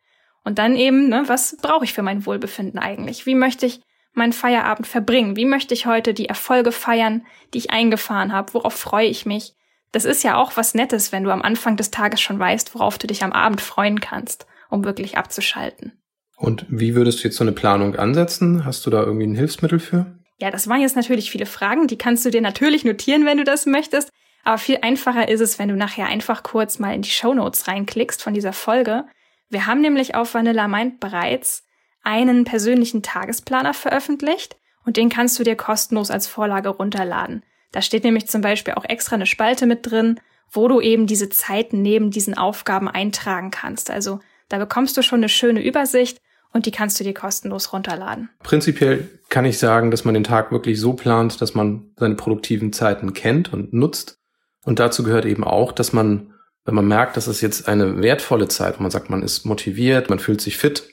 Und 0.43 0.59
dann 0.59 0.75
eben, 0.75 1.07
ne, 1.07 1.23
was 1.27 1.55
brauche 1.61 1.85
ich 1.85 1.93
für 1.93 2.03
mein 2.03 2.25
Wohlbefinden 2.25 2.79
eigentlich? 2.79 3.25
Wie 3.25 3.35
möchte 3.35 3.65
ich 3.65 3.81
meinen 4.13 4.33
Feierabend 4.33 4.87
verbringen? 4.87 5.35
Wie 5.35 5.45
möchte 5.45 5.73
ich 5.73 5.85
heute 5.85 6.13
die 6.13 6.27
Erfolge 6.27 6.71
feiern, 6.71 7.25
die 7.53 7.59
ich 7.59 7.71
eingefahren 7.71 8.33
habe? 8.33 8.53
Worauf 8.53 8.73
freue 8.73 9.07
ich 9.07 9.25
mich? 9.25 9.53
Das 9.91 10.05
ist 10.05 10.23
ja 10.23 10.37
auch 10.37 10.55
was 10.55 10.73
Nettes, 10.73 11.11
wenn 11.11 11.23
du 11.23 11.31
am 11.31 11.41
Anfang 11.41 11.77
des 11.77 11.91
Tages 11.91 12.21
schon 12.21 12.39
weißt, 12.39 12.73
worauf 12.75 12.97
du 12.97 13.07
dich 13.07 13.23
am 13.23 13.33
Abend 13.33 13.61
freuen 13.61 13.99
kannst, 13.99 14.45
um 14.69 14.83
wirklich 14.85 15.17
abzuschalten. 15.17 15.93
Und 16.37 16.65
wie 16.69 16.95
würdest 16.95 17.19
du 17.19 17.27
jetzt 17.27 17.37
so 17.37 17.43
eine 17.43 17.51
Planung 17.51 17.95
ansetzen? 17.95 18.65
Hast 18.65 18.85
du 18.85 18.89
da 18.89 19.01
irgendwie 19.03 19.27
ein 19.27 19.35
Hilfsmittel 19.35 19.79
für? 19.79 20.17
Ja, 20.39 20.49
das 20.49 20.67
waren 20.67 20.81
jetzt 20.81 20.95
natürlich 20.95 21.29
viele 21.29 21.45
Fragen. 21.45 21.87
Die 21.87 21.97
kannst 21.97 22.25
du 22.25 22.31
dir 22.31 22.41
natürlich 22.41 22.83
notieren, 22.83 23.25
wenn 23.25 23.37
du 23.37 23.43
das 23.43 23.65
möchtest. 23.65 24.09
Aber 24.43 24.57
viel 24.57 24.79
einfacher 24.81 25.29
ist 25.29 25.41
es, 25.41 25.59
wenn 25.59 25.69
du 25.69 25.75
nachher 25.75 26.07
einfach 26.07 26.41
kurz 26.41 26.79
mal 26.79 26.95
in 26.95 27.03
die 27.03 27.11
Show 27.11 27.33
Notes 27.33 27.67
reinklickst 27.67 28.23
von 28.23 28.33
dieser 28.33 28.53
Folge. 28.53 29.05
Wir 29.49 29.67
haben 29.67 29.81
nämlich 29.81 30.15
auf 30.15 30.33
Vanilla 30.33 30.67
Mind 30.67 30.99
bereits 30.99 31.63
einen 32.03 32.43
persönlichen 32.43 33.03
Tagesplaner 33.03 33.73
veröffentlicht 33.73 34.57
und 34.85 34.97
den 34.97 35.09
kannst 35.09 35.39
du 35.39 35.43
dir 35.43 35.55
kostenlos 35.55 36.11
als 36.11 36.27
Vorlage 36.27 36.69
runterladen. 36.69 37.43
Da 37.71 37.81
steht 37.81 38.03
nämlich 38.03 38.27
zum 38.27 38.41
Beispiel 38.41 38.73
auch 38.73 38.85
extra 38.85 39.15
eine 39.15 39.25
Spalte 39.25 39.65
mit 39.65 39.89
drin, 39.89 40.19
wo 40.51 40.67
du 40.67 40.81
eben 40.81 41.07
diese 41.07 41.29
Zeiten 41.29 41.81
neben 41.81 42.11
diesen 42.11 42.37
Aufgaben 42.37 42.89
eintragen 42.89 43.51
kannst. 43.51 43.89
Also 43.89 44.19
da 44.49 44.57
bekommst 44.57 44.97
du 44.97 45.01
schon 45.01 45.19
eine 45.19 45.29
schöne 45.29 45.63
Übersicht 45.63 46.19
und 46.51 46.65
die 46.65 46.71
kannst 46.71 46.99
du 46.99 47.05
dir 47.05 47.13
kostenlos 47.13 47.71
runterladen. 47.71 48.29
Prinzipiell 48.43 49.07
kann 49.29 49.45
ich 49.45 49.57
sagen, 49.57 49.91
dass 49.91 50.03
man 50.03 50.13
den 50.13 50.25
Tag 50.25 50.51
wirklich 50.51 50.79
so 50.79 50.93
plant, 50.93 51.41
dass 51.41 51.53
man 51.53 51.91
seine 51.97 52.15
produktiven 52.15 52.73
Zeiten 52.73 53.13
kennt 53.13 53.53
und 53.53 53.71
nutzt. 53.71 54.19
Und 54.65 54.79
dazu 54.79 55.03
gehört 55.03 55.25
eben 55.25 55.45
auch, 55.45 55.71
dass 55.71 55.93
man, 55.93 56.33
wenn 56.65 56.75
man 56.75 56.87
merkt, 56.87 57.15
dass 57.15 57.27
es 57.27 57.39
jetzt 57.39 57.69
eine 57.69 58.01
wertvolle 58.01 58.49
Zeit, 58.49 58.77
wo 58.77 58.83
man 58.83 58.91
sagt, 58.91 59.09
man 59.09 59.23
ist 59.23 59.45
motiviert, 59.45 60.09
man 60.09 60.19
fühlt 60.19 60.41
sich 60.41 60.57
fit, 60.57 60.83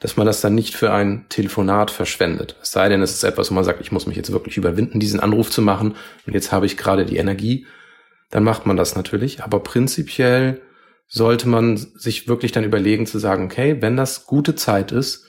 dass 0.00 0.16
man 0.16 0.26
das 0.26 0.40
dann 0.40 0.54
nicht 0.54 0.74
für 0.74 0.92
ein 0.92 1.26
Telefonat 1.28 1.90
verschwendet. 1.90 2.56
Es 2.62 2.72
sei 2.72 2.88
denn, 2.88 3.02
es 3.02 3.12
ist 3.12 3.22
etwas, 3.22 3.50
wo 3.50 3.54
man 3.54 3.64
sagt, 3.64 3.80
ich 3.80 3.92
muss 3.92 4.06
mich 4.06 4.16
jetzt 4.16 4.32
wirklich 4.32 4.56
überwinden, 4.56 4.98
diesen 4.98 5.20
Anruf 5.20 5.50
zu 5.50 5.62
machen 5.62 5.94
und 6.26 6.32
jetzt 6.34 6.52
habe 6.52 6.66
ich 6.66 6.76
gerade 6.76 7.04
die 7.04 7.18
Energie, 7.18 7.66
dann 8.30 8.42
macht 8.42 8.66
man 8.66 8.76
das 8.76 8.96
natürlich. 8.96 9.42
Aber 9.42 9.60
prinzipiell 9.60 10.62
sollte 11.06 11.48
man 11.48 11.76
sich 11.76 12.28
wirklich 12.28 12.52
dann 12.52 12.64
überlegen 12.64 13.06
zu 13.06 13.18
sagen, 13.18 13.44
okay, 13.44 13.76
wenn 13.80 13.96
das 13.96 14.26
gute 14.26 14.54
Zeit 14.54 14.90
ist, 14.90 15.26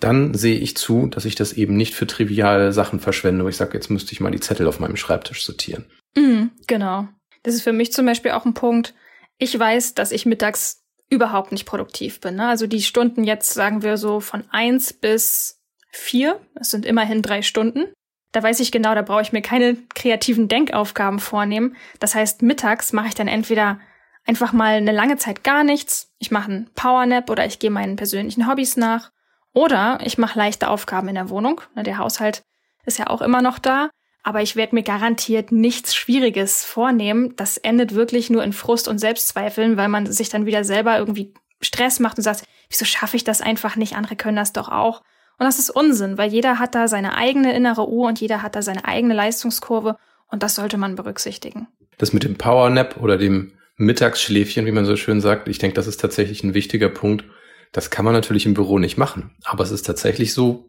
dann 0.00 0.32
sehe 0.32 0.58
ich 0.58 0.76
zu, 0.76 1.08
dass 1.08 1.24
ich 1.24 1.34
das 1.34 1.52
eben 1.52 1.76
nicht 1.76 1.94
für 1.94 2.06
triviale 2.06 2.72
Sachen 2.72 3.00
verschwende, 3.00 3.44
wo 3.44 3.48
ich 3.48 3.56
sage, 3.56 3.74
jetzt 3.74 3.90
müsste 3.90 4.12
ich 4.12 4.20
mal 4.20 4.30
die 4.30 4.40
Zettel 4.40 4.68
auf 4.68 4.78
meinem 4.78 4.96
Schreibtisch 4.96 5.44
sortieren. 5.44 5.86
Mm, 6.16 6.44
genau. 6.66 7.08
Das 7.42 7.54
ist 7.54 7.62
für 7.62 7.72
mich 7.72 7.92
zum 7.92 8.06
Beispiel 8.06 8.30
auch 8.30 8.44
ein 8.44 8.54
Punkt. 8.54 8.94
Ich 9.38 9.58
weiß, 9.58 9.94
dass 9.94 10.12
ich 10.12 10.24
mittags 10.24 10.84
überhaupt 11.10 11.52
nicht 11.52 11.66
produktiv 11.66 12.20
bin. 12.20 12.36
Ne? 12.36 12.48
Also 12.48 12.66
die 12.66 12.82
Stunden 12.82 13.24
jetzt, 13.24 13.54
sagen 13.54 13.82
wir 13.82 13.96
so, 13.96 14.20
von 14.20 14.44
eins 14.50 14.92
bis 14.92 15.62
vier, 15.90 16.40
das 16.54 16.70
sind 16.70 16.84
immerhin 16.84 17.22
drei 17.22 17.42
Stunden. 17.42 17.92
Da 18.32 18.42
weiß 18.42 18.60
ich 18.60 18.70
genau, 18.70 18.94
da 18.94 19.02
brauche 19.02 19.22
ich 19.22 19.32
mir 19.32 19.40
keine 19.40 19.76
kreativen 19.94 20.48
Denkaufgaben 20.48 21.18
vornehmen. 21.18 21.76
Das 21.98 22.14
heißt, 22.14 22.42
mittags 22.42 22.92
mache 22.92 23.08
ich 23.08 23.14
dann 23.14 23.28
entweder 23.28 23.80
einfach 24.26 24.52
mal 24.52 24.74
eine 24.74 24.92
lange 24.92 25.16
Zeit 25.16 25.42
gar 25.44 25.64
nichts. 25.64 26.12
Ich 26.18 26.30
mache 26.30 26.50
einen 26.50 26.70
Powernap 26.74 27.30
oder 27.30 27.46
ich 27.46 27.58
gehe 27.58 27.70
meinen 27.70 27.96
persönlichen 27.96 28.46
Hobbys 28.46 28.76
nach. 28.76 29.10
Oder 29.54 29.98
ich 30.04 30.18
mache 30.18 30.38
leichte 30.38 30.68
Aufgaben 30.68 31.08
in 31.08 31.14
der 31.14 31.30
Wohnung. 31.30 31.62
Der 31.74 31.96
Haushalt 31.96 32.42
ist 32.84 32.98
ja 32.98 33.06
auch 33.06 33.22
immer 33.22 33.40
noch 33.40 33.58
da. 33.58 33.88
Aber 34.22 34.42
ich 34.42 34.56
werde 34.56 34.74
mir 34.74 34.82
garantiert 34.82 35.52
nichts 35.52 35.94
Schwieriges 35.94 36.64
vornehmen. 36.64 37.34
Das 37.36 37.56
endet 37.56 37.94
wirklich 37.94 38.30
nur 38.30 38.44
in 38.44 38.52
Frust 38.52 38.88
und 38.88 38.98
Selbstzweifeln, 38.98 39.76
weil 39.76 39.88
man 39.88 40.10
sich 40.10 40.28
dann 40.28 40.46
wieder 40.46 40.64
selber 40.64 40.98
irgendwie 40.98 41.32
Stress 41.60 42.00
macht 42.00 42.18
und 42.18 42.24
sagt, 42.24 42.44
wieso 42.68 42.84
schaffe 42.84 43.16
ich 43.16 43.24
das 43.24 43.40
einfach 43.40 43.76
nicht? 43.76 43.96
Andere 43.96 44.16
können 44.16 44.36
das 44.36 44.52
doch 44.52 44.68
auch. 44.68 45.02
Und 45.38 45.46
das 45.46 45.58
ist 45.58 45.70
Unsinn, 45.70 46.18
weil 46.18 46.30
jeder 46.30 46.58
hat 46.58 46.74
da 46.74 46.88
seine 46.88 47.16
eigene 47.16 47.54
innere 47.54 47.88
Uhr 47.88 48.08
und 48.08 48.20
jeder 48.20 48.42
hat 48.42 48.56
da 48.56 48.62
seine 48.62 48.84
eigene 48.84 49.14
Leistungskurve 49.14 49.96
und 50.26 50.42
das 50.42 50.56
sollte 50.56 50.76
man 50.76 50.96
berücksichtigen. 50.96 51.68
Das 51.96 52.12
mit 52.12 52.24
dem 52.24 52.36
Powernap 52.36 53.00
oder 53.00 53.18
dem 53.18 53.52
Mittagsschläfchen, 53.76 54.66
wie 54.66 54.72
man 54.72 54.84
so 54.84 54.96
schön 54.96 55.20
sagt. 55.20 55.48
Ich 55.48 55.58
denke, 55.58 55.74
das 55.74 55.86
ist 55.86 56.00
tatsächlich 56.00 56.42
ein 56.42 56.54
wichtiger 56.54 56.88
Punkt. 56.88 57.24
Das 57.72 57.90
kann 57.90 58.04
man 58.04 58.14
natürlich 58.14 58.46
im 58.46 58.54
Büro 58.54 58.78
nicht 58.78 58.98
machen. 58.98 59.30
Aber 59.44 59.62
es 59.62 59.70
ist 59.70 59.86
tatsächlich 59.86 60.34
so, 60.34 60.68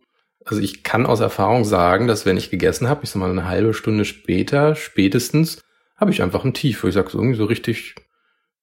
also 0.49 0.61
ich 0.61 0.83
kann 0.83 1.05
aus 1.05 1.19
Erfahrung 1.19 1.63
sagen, 1.63 2.07
dass 2.07 2.25
wenn 2.25 2.37
ich 2.37 2.49
gegessen 2.49 2.87
habe, 2.87 3.03
ich 3.03 3.09
sag 3.09 3.19
mal 3.19 3.29
eine 3.29 3.47
halbe 3.47 3.73
Stunde 3.73 4.05
später, 4.05 4.75
spätestens, 4.75 5.61
habe 5.95 6.11
ich 6.11 6.21
einfach 6.21 6.45
ein 6.45 6.53
Tief, 6.53 6.83
wo 6.83 6.87
ich 6.87 6.93
sage, 6.93 7.09
so 7.09 7.17
irgendwie 7.17 7.37
so 7.37 7.45
richtig 7.45 7.95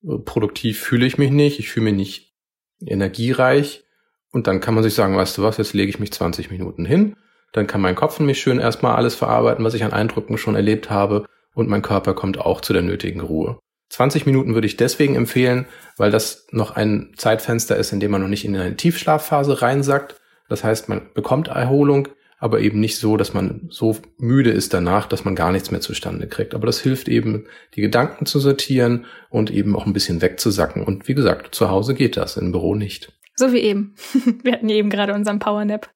äh, 0.04 0.18
produktiv 0.18 0.80
fühle 0.80 1.06
ich 1.06 1.18
mich 1.18 1.30
nicht, 1.30 1.58
ich 1.58 1.68
fühle 1.68 1.84
mich 1.84 1.94
nicht 1.94 2.34
energiereich. 2.80 3.84
Und 4.32 4.46
dann 4.46 4.60
kann 4.60 4.74
man 4.74 4.82
sich 4.82 4.94
sagen, 4.94 5.16
weißt 5.16 5.38
du 5.38 5.42
was, 5.42 5.56
jetzt 5.56 5.74
lege 5.74 5.90
ich 5.90 5.98
mich 5.98 6.12
20 6.12 6.50
Minuten 6.50 6.84
hin, 6.84 7.16
dann 7.52 7.66
kann 7.66 7.80
mein 7.80 7.94
Kopf 7.94 8.18
mich 8.20 8.40
schön 8.40 8.58
erstmal 8.58 8.96
alles 8.96 9.14
verarbeiten, 9.14 9.64
was 9.64 9.74
ich 9.74 9.84
an 9.84 9.92
Eindrücken 9.92 10.36
schon 10.36 10.56
erlebt 10.56 10.90
habe, 10.90 11.26
und 11.56 11.70
mein 11.70 11.82
Körper 11.82 12.14
kommt 12.14 12.38
auch 12.38 12.60
zu 12.60 12.74
der 12.74 12.82
nötigen 12.82 13.20
Ruhe. 13.20 13.58
20 13.88 14.26
Minuten 14.26 14.54
würde 14.54 14.66
ich 14.66 14.76
deswegen 14.76 15.14
empfehlen, 15.14 15.66
weil 15.96 16.10
das 16.10 16.46
noch 16.50 16.76
ein 16.76 17.14
Zeitfenster 17.16 17.76
ist, 17.76 17.92
in 17.92 18.00
dem 18.00 18.10
man 18.10 18.20
noch 18.20 18.28
nicht 18.28 18.44
in 18.44 18.54
eine 18.54 18.76
Tiefschlafphase 18.76 19.62
reinsackt. 19.62 20.20
Das 20.48 20.64
heißt, 20.64 20.88
man 20.88 21.08
bekommt 21.14 21.48
Erholung, 21.48 22.08
aber 22.38 22.60
eben 22.60 22.80
nicht 22.80 22.98
so, 22.98 23.16
dass 23.16 23.32
man 23.32 23.66
so 23.70 23.96
müde 24.18 24.50
ist 24.50 24.74
danach, 24.74 25.06
dass 25.06 25.24
man 25.24 25.34
gar 25.34 25.52
nichts 25.52 25.70
mehr 25.70 25.80
zustande 25.80 26.28
kriegt. 26.28 26.54
Aber 26.54 26.66
das 26.66 26.80
hilft 26.80 27.08
eben, 27.08 27.46
die 27.74 27.80
Gedanken 27.80 28.26
zu 28.26 28.38
sortieren 28.38 29.06
und 29.30 29.50
eben 29.50 29.74
auch 29.74 29.86
ein 29.86 29.92
bisschen 29.92 30.20
wegzusacken. 30.20 30.84
Und 30.84 31.08
wie 31.08 31.14
gesagt, 31.14 31.54
zu 31.54 31.70
Hause 31.70 31.94
geht 31.94 32.16
das, 32.16 32.36
im 32.36 32.52
Büro 32.52 32.74
nicht. 32.74 33.12
So 33.34 33.52
wie 33.52 33.60
eben. 33.60 33.94
Wir 34.42 34.52
hatten 34.52 34.68
eben 34.68 34.90
gerade 34.90 35.14
unseren 35.14 35.38
Powernap. 35.38 35.90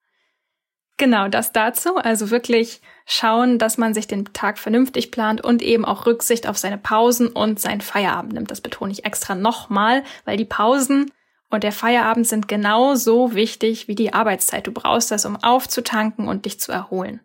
Genau, 0.97 1.29
das 1.29 1.53
dazu. 1.53 1.97
Also 1.97 2.31
wirklich 2.31 2.83
schauen, 3.07 3.59
dass 3.59 3.79
man 3.79 3.95
sich 3.95 4.07
den 4.07 4.27
Tag 4.27 4.59
vernünftig 4.59 5.11
plant 5.11 5.43
und 5.43 5.63
eben 5.63 5.87
auch 5.87 6.07
Rücksicht 6.07 6.47
auf 6.47 6.59
seine 6.59 6.77
Pausen 6.77 7.29
und 7.29 7.59
seinen 7.59 7.81
Feierabend 7.81 8.35
nimmt. 8.35 8.51
Das 8.51 8.61
betone 8.61 8.93
ich 8.93 9.07
extra 9.07 9.35
nochmal, 9.35 10.05
weil 10.27 10.37
die 10.37 10.45
Pausen 10.45 11.11
und 11.51 11.65
der 11.65 11.73
Feierabend 11.73 12.27
sind 12.27 12.49
genauso 12.49 13.35
wichtig 13.35 13.89
wie 13.89 13.95
die 13.95 14.13
Arbeitszeit. 14.13 14.67
Du 14.67 14.73
brauchst 14.73 15.11
das, 15.11 15.25
um 15.27 15.37
aufzutanken 15.37 16.29
und 16.29 16.45
dich 16.45 16.61
zu 16.61 16.73
erholen. 16.73 17.21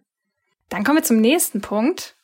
Dann 0.69 0.83
kommen 0.83 0.97
wir 0.97 1.03
zum 1.03 1.21
nächsten 1.21 1.61
Punkt. 1.61 2.15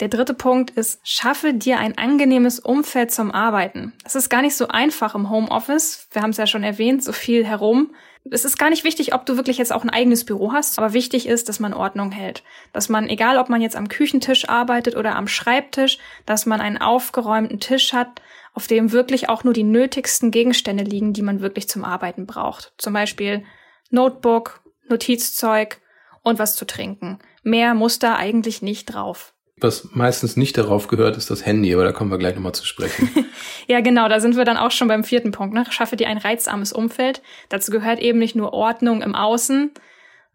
Der 0.00 0.08
dritte 0.08 0.32
Punkt 0.32 0.70
ist, 0.70 1.00
schaffe 1.04 1.52
dir 1.52 1.78
ein 1.78 1.98
angenehmes 1.98 2.58
Umfeld 2.58 3.12
zum 3.12 3.30
Arbeiten. 3.30 3.92
Das 4.02 4.14
ist 4.14 4.30
gar 4.30 4.40
nicht 4.40 4.56
so 4.56 4.68
einfach 4.68 5.14
im 5.14 5.28
Homeoffice. 5.28 6.08
Wir 6.12 6.22
haben 6.22 6.30
es 6.30 6.38
ja 6.38 6.46
schon 6.46 6.64
erwähnt, 6.64 7.04
so 7.04 7.12
viel 7.12 7.44
herum 7.44 7.90
es 8.28 8.44
ist 8.44 8.58
gar 8.58 8.70
nicht 8.70 8.84
wichtig, 8.84 9.14
ob 9.14 9.24
du 9.24 9.36
wirklich 9.36 9.58
jetzt 9.58 9.72
auch 9.72 9.82
ein 9.82 9.90
eigenes 9.90 10.24
Büro 10.24 10.52
hast, 10.52 10.78
aber 10.78 10.92
wichtig 10.92 11.26
ist, 11.26 11.48
dass 11.48 11.58
man 11.58 11.72
Ordnung 11.72 12.12
hält. 12.12 12.42
Dass 12.72 12.88
man, 12.88 13.08
egal 13.08 13.38
ob 13.38 13.48
man 13.48 13.62
jetzt 13.62 13.76
am 13.76 13.88
Küchentisch 13.88 14.48
arbeitet 14.48 14.96
oder 14.96 15.16
am 15.16 15.26
Schreibtisch, 15.26 15.98
dass 16.26 16.44
man 16.44 16.60
einen 16.60 16.78
aufgeräumten 16.78 17.60
Tisch 17.60 17.92
hat, 17.92 18.20
auf 18.54 18.66
dem 18.66 18.92
wirklich 18.92 19.28
auch 19.28 19.44
nur 19.44 19.52
die 19.52 19.62
nötigsten 19.62 20.30
Gegenstände 20.30 20.84
liegen, 20.84 21.12
die 21.12 21.22
man 21.22 21.40
wirklich 21.40 21.68
zum 21.68 21.84
Arbeiten 21.84 22.26
braucht. 22.26 22.72
Zum 22.78 22.92
Beispiel 22.92 23.44
Notebook, 23.90 24.60
Notizzeug 24.88 25.80
und 26.22 26.38
was 26.38 26.56
zu 26.56 26.66
trinken. 26.66 27.18
Mehr 27.42 27.74
muss 27.74 27.98
da 27.98 28.16
eigentlich 28.16 28.62
nicht 28.62 28.86
drauf. 28.86 29.32
Was 29.62 29.90
meistens 29.92 30.36
nicht 30.36 30.56
darauf 30.56 30.88
gehört, 30.88 31.16
ist 31.16 31.30
das 31.30 31.44
Handy, 31.44 31.74
aber 31.74 31.84
da 31.84 31.92
kommen 31.92 32.10
wir 32.10 32.18
gleich 32.18 32.34
nochmal 32.34 32.54
zu 32.54 32.64
sprechen. 32.64 33.10
ja, 33.66 33.80
genau, 33.80 34.08
da 34.08 34.20
sind 34.20 34.36
wir 34.36 34.44
dann 34.44 34.56
auch 34.56 34.70
schon 34.70 34.88
beim 34.88 35.04
vierten 35.04 35.32
Punkt. 35.32 35.54
Ne? 35.54 35.64
Schaffe 35.70 35.96
dir 35.96 36.08
ein 36.08 36.18
reizarmes 36.18 36.72
Umfeld. 36.72 37.20
Dazu 37.50 37.70
gehört 37.70 38.00
eben 38.00 38.18
nicht 38.18 38.34
nur 38.34 38.54
Ordnung 38.54 39.02
im 39.02 39.14
Außen, 39.14 39.70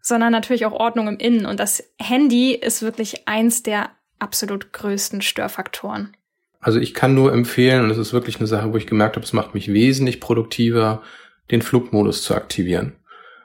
sondern 0.00 0.30
natürlich 0.30 0.64
auch 0.64 0.72
Ordnung 0.72 1.08
im 1.08 1.18
Innen. 1.18 1.46
Und 1.46 1.58
das 1.58 1.82
Handy 2.00 2.54
ist 2.54 2.82
wirklich 2.82 3.26
eins 3.26 3.64
der 3.64 3.90
absolut 4.20 4.72
größten 4.72 5.22
Störfaktoren. 5.22 6.16
Also 6.66 6.80
ich 6.80 6.94
kann 6.94 7.14
nur 7.14 7.32
empfehlen, 7.32 7.84
und 7.84 7.90
das 7.90 7.96
ist 7.96 8.12
wirklich 8.12 8.38
eine 8.38 8.48
Sache, 8.48 8.72
wo 8.72 8.76
ich 8.76 8.88
gemerkt 8.88 9.14
habe, 9.14 9.24
es 9.24 9.32
macht 9.32 9.54
mich 9.54 9.72
wesentlich 9.72 10.20
produktiver, 10.20 11.00
den 11.52 11.62
Flugmodus 11.62 12.22
zu 12.22 12.34
aktivieren. 12.34 12.96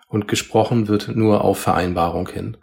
Und 0.07 0.27
gesprochen 0.27 0.87
wird 0.87 1.15
nur 1.15 1.43
auf 1.43 1.59
Vereinbarung 1.59 2.27
hin. 2.27 2.57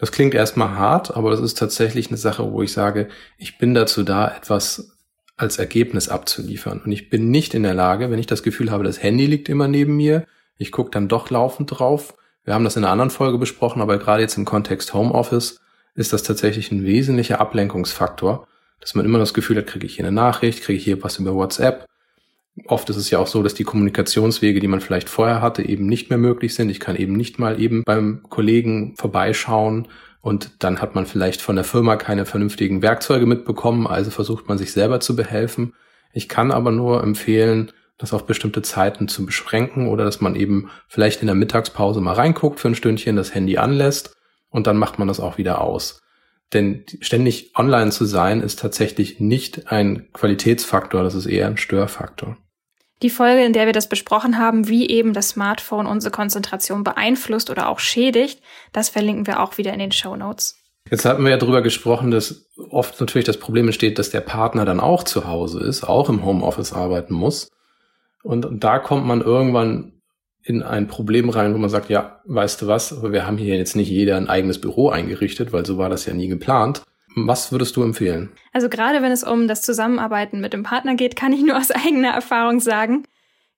Das 0.00 0.10
klingt 0.10 0.34
erstmal 0.34 0.70
hart, 0.70 1.16
aber 1.16 1.30
das 1.30 1.38
ist 1.38 1.56
tatsächlich 1.56 2.08
eine 2.08 2.16
Sache, 2.16 2.50
wo 2.50 2.60
ich 2.60 2.72
sage, 2.72 3.06
ich 3.38 3.56
bin 3.58 3.72
dazu 3.72 4.02
da, 4.02 4.26
etwas 4.36 4.96
als 5.36 5.60
Ergebnis 5.60 6.08
abzuliefern. 6.08 6.80
Und 6.84 6.90
ich 6.90 7.08
bin 7.08 7.30
nicht 7.30 7.54
in 7.54 7.62
der 7.62 7.74
Lage, 7.74 8.10
wenn 8.10 8.18
ich 8.18 8.26
das 8.26 8.42
Gefühl 8.42 8.72
habe, 8.72 8.82
das 8.82 9.00
Handy 9.00 9.26
liegt 9.26 9.48
immer 9.48 9.68
neben 9.68 9.96
mir, 9.96 10.24
ich 10.58 10.72
gucke 10.72 10.90
dann 10.90 11.06
doch 11.06 11.30
laufend 11.30 11.78
drauf. 11.78 12.14
Wir 12.42 12.54
haben 12.54 12.64
das 12.64 12.74
in 12.74 12.82
einer 12.82 12.92
anderen 12.92 13.10
Folge 13.10 13.38
besprochen, 13.38 13.80
aber 13.80 13.96
gerade 13.98 14.22
jetzt 14.22 14.36
im 14.36 14.44
Kontext 14.44 14.92
Homeoffice 14.92 15.60
ist 15.94 16.12
das 16.12 16.24
tatsächlich 16.24 16.72
ein 16.72 16.82
wesentlicher 16.82 17.40
Ablenkungsfaktor, 17.40 18.48
dass 18.80 18.94
man 18.94 19.04
immer 19.04 19.18
das 19.18 19.34
Gefühl 19.34 19.58
hat, 19.58 19.66
kriege 19.66 19.86
ich 19.86 19.96
hier 19.96 20.04
eine 20.04 20.14
Nachricht, 20.14 20.62
kriege 20.62 20.78
ich 20.78 20.84
hier 20.84 21.02
was 21.02 21.18
über 21.18 21.34
WhatsApp. 21.34 21.86
Oft 22.66 22.90
ist 22.90 22.96
es 22.96 23.10
ja 23.10 23.18
auch 23.18 23.26
so, 23.26 23.42
dass 23.42 23.54
die 23.54 23.64
Kommunikationswege, 23.64 24.60
die 24.60 24.68
man 24.68 24.80
vielleicht 24.80 25.08
vorher 25.08 25.40
hatte, 25.40 25.62
eben 25.62 25.86
nicht 25.86 26.10
mehr 26.10 26.18
möglich 26.18 26.54
sind. 26.54 26.68
Ich 26.68 26.80
kann 26.80 26.96
eben 26.96 27.14
nicht 27.14 27.38
mal 27.38 27.60
eben 27.60 27.84
beim 27.84 28.22
Kollegen 28.28 28.94
vorbeischauen 28.96 29.88
und 30.20 30.62
dann 30.62 30.82
hat 30.82 30.94
man 30.94 31.06
vielleicht 31.06 31.40
von 31.40 31.56
der 31.56 31.64
Firma 31.64 31.96
keine 31.96 32.26
vernünftigen 32.26 32.82
Werkzeuge 32.82 33.26
mitbekommen, 33.26 33.86
also 33.86 34.10
versucht 34.10 34.48
man 34.48 34.58
sich 34.58 34.72
selber 34.72 35.00
zu 35.00 35.16
behelfen. 35.16 35.74
Ich 36.12 36.28
kann 36.28 36.50
aber 36.50 36.72
nur 36.72 37.02
empfehlen, 37.02 37.72
das 37.96 38.12
auf 38.12 38.26
bestimmte 38.26 38.62
Zeiten 38.62 39.08
zu 39.08 39.26
beschränken 39.26 39.88
oder 39.88 40.04
dass 40.04 40.20
man 40.20 40.34
eben 40.34 40.70
vielleicht 40.88 41.20
in 41.20 41.26
der 41.26 41.36
Mittagspause 41.36 42.00
mal 42.00 42.14
reinguckt 42.14 42.58
für 42.58 42.68
ein 42.68 42.74
Stündchen, 42.74 43.16
das 43.16 43.34
Handy 43.34 43.58
anlässt 43.58 44.16
und 44.48 44.66
dann 44.66 44.76
macht 44.76 44.98
man 44.98 45.08
das 45.08 45.20
auch 45.20 45.38
wieder 45.38 45.60
aus. 45.60 46.00
Denn 46.52 46.84
ständig 47.00 47.52
online 47.56 47.90
zu 47.90 48.04
sein 48.04 48.40
ist 48.40 48.58
tatsächlich 48.58 49.20
nicht 49.20 49.70
ein 49.70 50.08
Qualitätsfaktor, 50.12 51.02
das 51.02 51.14
ist 51.14 51.26
eher 51.26 51.46
ein 51.46 51.56
Störfaktor. 51.56 52.36
Die 53.02 53.10
Folge, 53.10 53.44
in 53.44 53.52
der 53.52 53.66
wir 53.66 53.72
das 53.72 53.88
besprochen 53.88 54.38
haben, 54.38 54.68
wie 54.68 54.88
eben 54.90 55.14
das 55.14 55.30
Smartphone 55.30 55.86
unsere 55.86 56.10
Konzentration 56.10 56.84
beeinflusst 56.84 57.48
oder 57.48 57.68
auch 57.68 57.78
schädigt, 57.78 58.42
das 58.72 58.90
verlinken 58.90 59.26
wir 59.26 59.40
auch 59.40 59.56
wieder 59.56 59.72
in 59.72 59.78
den 59.78 59.92
Show 59.92 60.16
Notes. 60.16 60.56
Jetzt 60.90 61.04
hatten 61.04 61.22
wir 61.22 61.30
ja 61.30 61.36
darüber 61.36 61.62
gesprochen, 61.62 62.10
dass 62.10 62.46
oft 62.70 63.00
natürlich 63.00 63.26
das 63.26 63.38
Problem 63.38 63.66
entsteht, 63.66 63.98
dass 63.98 64.10
der 64.10 64.20
Partner 64.20 64.64
dann 64.64 64.80
auch 64.80 65.04
zu 65.04 65.26
Hause 65.26 65.60
ist, 65.60 65.84
auch 65.84 66.08
im 66.08 66.24
Homeoffice 66.24 66.72
arbeiten 66.72 67.14
muss. 67.14 67.48
Und 68.22 68.62
da 68.62 68.78
kommt 68.78 69.06
man 69.06 69.20
irgendwann 69.22 69.99
in 70.42 70.62
ein 70.62 70.88
Problem 70.88 71.28
rein, 71.28 71.54
wo 71.54 71.58
man 71.58 71.70
sagt, 71.70 71.90
ja, 71.90 72.20
weißt 72.24 72.62
du 72.62 72.66
was, 72.66 72.96
aber 72.96 73.12
wir 73.12 73.26
haben 73.26 73.36
hier 73.38 73.56
jetzt 73.56 73.76
nicht 73.76 73.90
jeder 73.90 74.16
ein 74.16 74.28
eigenes 74.28 74.60
Büro 74.60 74.88
eingerichtet, 74.88 75.52
weil 75.52 75.66
so 75.66 75.78
war 75.78 75.90
das 75.90 76.06
ja 76.06 76.14
nie 76.14 76.28
geplant. 76.28 76.82
Was 77.16 77.52
würdest 77.52 77.76
du 77.76 77.82
empfehlen? 77.82 78.30
Also 78.52 78.68
gerade 78.68 79.02
wenn 79.02 79.12
es 79.12 79.24
um 79.24 79.48
das 79.48 79.62
Zusammenarbeiten 79.62 80.40
mit 80.40 80.52
dem 80.52 80.62
Partner 80.62 80.94
geht, 80.94 81.16
kann 81.16 81.32
ich 81.32 81.42
nur 81.44 81.56
aus 81.56 81.70
eigener 81.70 82.10
Erfahrung 82.10 82.60
sagen, 82.60 83.04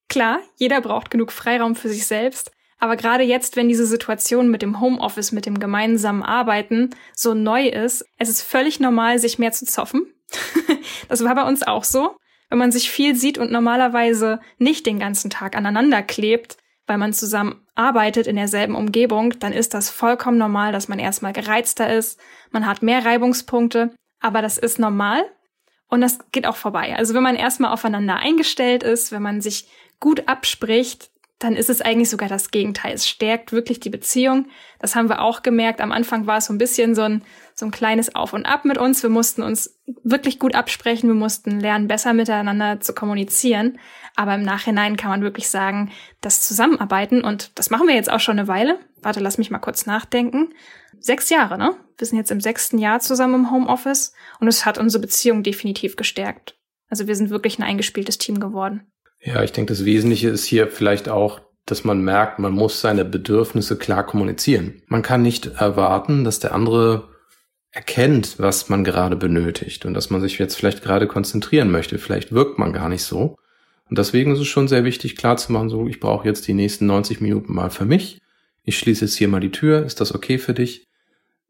klar, 0.08 0.40
jeder 0.56 0.80
braucht 0.80 1.10
genug 1.10 1.32
Freiraum 1.32 1.74
für 1.74 1.88
sich 1.88 2.06
selbst, 2.06 2.50
Aber 2.82 2.96
gerade 2.96 3.22
jetzt, 3.22 3.54
wenn 3.54 3.68
diese 3.68 3.86
Situation 3.86 4.50
mit 4.50 4.60
dem 4.60 4.80
Homeoffice, 4.80 5.30
mit 5.30 5.46
dem 5.46 5.60
gemeinsamen 5.60 6.24
Arbeiten 6.24 6.90
so 7.14 7.32
neu 7.32 7.68
ist, 7.68 8.04
es 8.18 8.28
ist 8.28 8.42
völlig 8.42 8.80
normal, 8.80 9.20
sich 9.20 9.38
mehr 9.38 9.52
zu 9.52 9.66
zoffen. 9.66 10.12
das 11.08 11.22
war 11.22 11.32
bei 11.36 11.44
uns 11.44 11.62
auch 11.62 11.84
so. 11.84 12.16
Wenn 12.50 12.58
man 12.58 12.72
sich 12.72 12.90
viel 12.90 13.14
sieht 13.14 13.38
und 13.38 13.52
normalerweise 13.52 14.40
nicht 14.58 14.84
den 14.84 14.98
ganzen 14.98 15.30
Tag 15.30 15.54
aneinander 15.56 16.02
klebt, 16.02 16.56
weil 16.92 16.99
man 16.99 17.14
zusammen 17.14 17.66
arbeitet 17.75 18.26
in 18.26 18.37
derselben 18.37 18.75
Umgebung, 18.75 19.32
dann 19.40 19.54
ist 19.54 19.72
das 19.72 19.88
vollkommen 19.88 20.37
normal, 20.37 20.72
dass 20.72 20.88
man 20.88 20.99
erstmal 20.99 21.32
gereizter 21.32 21.90
ist, 21.90 22.20
man 22.50 22.66
hat 22.66 22.82
mehr 22.82 23.02
Reibungspunkte, 23.02 23.94
aber 24.20 24.42
das 24.42 24.58
ist 24.58 24.78
normal 24.78 25.25
und 25.88 26.02
das 26.02 26.18
geht 26.32 26.46
auch 26.46 26.56
vorbei. 26.56 26.94
Also 26.94 27.14
wenn 27.14 27.22
man 27.22 27.34
erstmal 27.34 27.72
aufeinander 27.72 28.16
eingestellt 28.16 28.82
ist, 28.82 29.11
wenn 29.11 29.22
man 29.22 29.40
sich 29.40 29.70
gut 30.00 30.28
abspricht, 30.28 31.11
dann 31.38 31.56
ist 31.56 31.70
es 31.70 31.80
eigentlich 31.80 32.11
sogar 32.11 32.28
das 32.28 32.50
Gegenteil. 32.50 32.92
Es 32.92 33.08
stärkt 33.08 33.52
wirklich 33.52 33.80
die 33.80 33.88
Beziehung. 33.88 34.49
Das 34.78 34.94
haben 34.94 35.08
wir 35.08 35.22
auch 35.22 35.40
gemerkt. 35.40 35.80
Am 35.80 35.92
Anfang 35.92 36.26
war 36.26 36.37
es 36.37 36.44
so 36.44 36.52
ein 36.52 36.58
bisschen 36.58 36.94
so 36.94 37.02
ein, 37.02 37.25
so 37.62 37.66
ein 37.66 37.71
kleines 37.71 38.16
Auf 38.16 38.33
und 38.33 38.45
Ab 38.45 38.64
mit 38.64 38.76
uns. 38.76 39.04
Wir 39.04 39.11
mussten 39.11 39.40
uns 39.40 39.81
wirklich 40.02 40.40
gut 40.40 40.57
absprechen. 40.57 41.09
Wir 41.09 41.14
mussten 41.14 41.61
lernen, 41.61 41.87
besser 41.87 42.12
miteinander 42.12 42.81
zu 42.81 42.92
kommunizieren. 42.92 43.78
Aber 44.16 44.35
im 44.35 44.42
Nachhinein 44.42 44.97
kann 44.97 45.11
man 45.11 45.23
wirklich 45.23 45.49
sagen, 45.49 45.92
das 46.21 46.42
Zusammenarbeiten, 46.42 47.23
und 47.23 47.52
das 47.54 47.71
machen 47.71 47.87
wir 47.87 47.95
jetzt 47.95 48.11
auch 48.11 48.19
schon 48.19 48.37
eine 48.37 48.49
Weile. 48.49 48.81
Warte, 49.00 49.21
lass 49.21 49.38
mich 49.38 49.52
mal 49.52 49.61
kurz 49.61 49.87
nachdenken. 49.87 50.52
Sechs 50.99 51.31
Jahre, 51.31 51.57
ne? 51.57 51.76
Wir 51.99 52.07
sind 52.09 52.19
jetzt 52.19 52.33
im 52.33 52.40
sechsten 52.40 52.78
Jahr 52.78 52.99
zusammen 52.99 53.35
im 53.35 53.50
Homeoffice 53.52 54.12
und 54.40 54.49
es 54.49 54.66
hat 54.66 54.76
unsere 54.76 55.00
Beziehung 55.00 55.45
definitiv 55.45 55.95
gestärkt. 55.95 56.57
Also 56.88 57.07
wir 57.07 57.14
sind 57.14 57.31
wirklich 57.31 57.61
ein 57.61 57.62
eingespieltes 57.62 58.19
Team 58.19 58.40
geworden. 58.40 58.90
Ja, 59.21 59.45
ich 59.45 59.52
denke, 59.52 59.73
das 59.73 59.85
Wesentliche 59.85 60.31
ist 60.31 60.45
hier 60.45 60.66
vielleicht 60.66 61.09
auch, 61.09 61.40
dass 61.64 61.85
man 61.85 62.02
merkt, 62.02 62.40
man 62.40 62.52
muss 62.52 62.81
seine 62.81 63.04
Bedürfnisse 63.04 63.78
klar 63.78 64.04
kommunizieren. 64.04 64.83
Man 64.88 65.02
kann 65.02 65.23
nicht 65.23 65.47
erwarten, 65.47 66.25
dass 66.25 66.40
der 66.40 66.54
andere 66.54 67.12
erkennt, 67.73 68.38
was 68.38 68.69
man 68.69 68.85
gerade 68.85 69.17
benötigt 69.17 69.87
und 69.87 69.95
dass 69.95 70.11
man 70.11 70.21
sich 70.21 70.38
jetzt 70.38 70.57
vielleicht 70.57 70.83
gerade 70.83 71.07
konzentrieren 71.07 71.71
möchte. 71.71 71.99
Vielleicht 71.99 72.33
wirkt 72.33 72.59
man 72.59 72.73
gar 72.73 72.88
nicht 72.88 73.02
so. 73.02 73.37
Und 73.88 73.99
deswegen 73.99 74.33
ist 74.33 74.41
es 74.41 74.47
schon 74.47 74.69
sehr 74.69 74.85
wichtig, 74.85 75.17
klar 75.17 75.38
zu 75.38 75.52
machen, 75.52 75.71
so, 75.71 75.87
ich 75.87 75.99
brauche 75.99 76.26
jetzt 76.26 76.47
die 76.47 76.55
nächsten 76.55 76.87
90 76.87 77.21
Minuten 77.21 77.52
mal 77.52 77.71
für 77.71 77.87
mich. 77.87 78.21
Ich 78.62 78.79
schließe 78.79 79.07
jetzt 79.07 79.17
hier 79.17 79.29
mal 79.29 79.41
die 79.41 79.50
Tür. 79.50 79.85
Ist 79.85 80.00
das 80.00 80.14
okay 80.14 80.38
für 80.38 80.55
dich? 80.55 80.87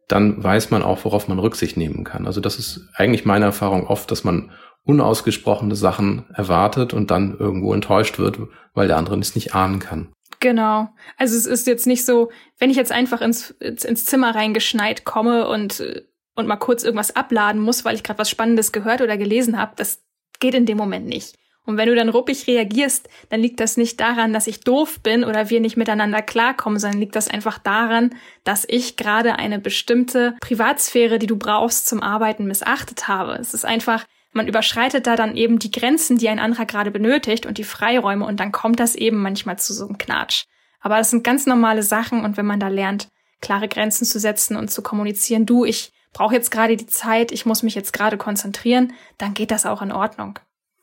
Dann 0.09 0.43
weiß 0.43 0.71
man 0.71 0.83
auch, 0.83 1.05
worauf 1.05 1.29
man 1.29 1.38
Rücksicht 1.38 1.76
nehmen 1.76 2.05
kann. 2.05 2.26
Also 2.26 2.41
das 2.41 2.59
ist 2.59 2.88
eigentlich 2.95 3.25
meine 3.25 3.45
Erfahrung 3.45 3.87
oft, 3.87 4.11
dass 4.11 4.25
man 4.25 4.52
unausgesprochene 4.85 5.76
Sachen 5.76 6.25
erwartet 6.35 6.95
und 6.95 7.11
dann 7.11 7.37
irgendwo 7.38 7.75
enttäuscht 7.75 8.19
wird, 8.19 8.38
weil 8.75 8.88
der 8.88 8.97
andere 8.97 9.19
es 9.19 9.35
nicht 9.35 9.55
ahnen 9.55 9.79
kann. 9.79 10.12
Genau. 10.41 10.88
Also 11.17 11.37
es 11.37 11.47
ist 11.47 11.69
jetzt 11.69 11.87
nicht 11.87 12.05
so, 12.05 12.33
wenn 12.59 12.71
ich 12.71 12.76
jetzt 12.76 12.91
einfach 12.91 13.21
ins, 13.21 13.50
ins 13.61 14.05
Zimmer 14.05 14.35
reingeschneit 14.35 15.05
komme 15.05 15.47
und, 15.47 16.05
und 16.34 16.46
mal 16.46 16.56
kurz 16.56 16.82
irgendwas 16.82 17.14
abladen 17.14 17.60
muss, 17.60 17.84
weil 17.84 17.94
ich 17.94 18.02
gerade 18.02 18.18
was 18.18 18.30
Spannendes 18.30 18.72
gehört 18.72 19.00
oder 19.00 19.16
gelesen 19.16 19.58
habe, 19.58 19.72
das 19.76 20.02
geht 20.40 20.54
in 20.54 20.66
dem 20.66 20.78
Moment 20.78 21.06
nicht. 21.06 21.36
Und 21.64 21.76
wenn 21.76 21.88
du 21.88 21.94
dann 21.94 22.08
ruppig 22.08 22.48
reagierst, 22.48 23.08
dann 23.28 23.40
liegt 23.40 23.60
das 23.60 23.76
nicht 23.76 24.00
daran, 24.00 24.32
dass 24.32 24.48
ich 24.48 24.60
doof 24.60 24.98
bin 25.00 25.22
oder 25.22 25.48
wir 25.48 25.60
nicht 25.60 25.76
miteinander 25.76 26.20
klarkommen, 26.20 26.80
sondern 26.80 26.98
liegt 26.98 27.14
das 27.14 27.28
einfach 27.28 27.58
daran, 27.58 28.10
dass 28.42 28.64
ich 28.68 28.96
gerade 28.96 29.36
eine 29.36 29.60
bestimmte 29.60 30.34
Privatsphäre, 30.40 31.20
die 31.20 31.28
du 31.28 31.36
brauchst 31.36 31.86
zum 31.86 32.02
Arbeiten, 32.02 32.46
missachtet 32.46 33.06
habe. 33.06 33.34
Es 33.34 33.54
ist 33.54 33.64
einfach, 33.64 34.04
man 34.32 34.48
überschreitet 34.48 35.06
da 35.06 35.14
dann 35.14 35.36
eben 35.36 35.60
die 35.60 35.70
Grenzen, 35.70 36.18
die 36.18 36.28
ein 36.28 36.40
anderer 36.40 36.66
gerade 36.66 36.90
benötigt 36.90 37.46
und 37.46 37.58
die 37.58 37.64
Freiräume 37.64 38.26
und 38.26 38.40
dann 38.40 38.50
kommt 38.50 38.80
das 38.80 38.96
eben 38.96 39.18
manchmal 39.22 39.58
zu 39.58 39.72
so 39.72 39.86
einem 39.86 39.98
Knatsch. 39.98 40.46
Aber 40.80 40.98
das 40.98 41.10
sind 41.10 41.22
ganz 41.22 41.46
normale 41.46 41.84
Sachen 41.84 42.24
und 42.24 42.36
wenn 42.36 42.46
man 42.46 42.58
da 42.58 42.68
lernt, 42.68 43.08
klare 43.40 43.68
Grenzen 43.68 44.04
zu 44.04 44.18
setzen 44.18 44.56
und 44.56 44.70
zu 44.70 44.82
kommunizieren, 44.82 45.46
du, 45.46 45.64
ich 45.64 45.92
brauche 46.12 46.35
jetzt 46.35 46.50
gerade 46.50 46.76
die 46.76 46.87
Zeit, 46.87 47.33
ich 47.33 47.47
muss 47.47 47.62
mich 47.62 47.75
jetzt 47.75 47.92
gerade 47.92 48.16
konzentrieren, 48.16 48.92
dann 49.19 49.35
geht 49.35 49.50
das 49.50 49.67
auch 49.67 49.82
in 49.82 49.93
Ordnung. 49.93 50.39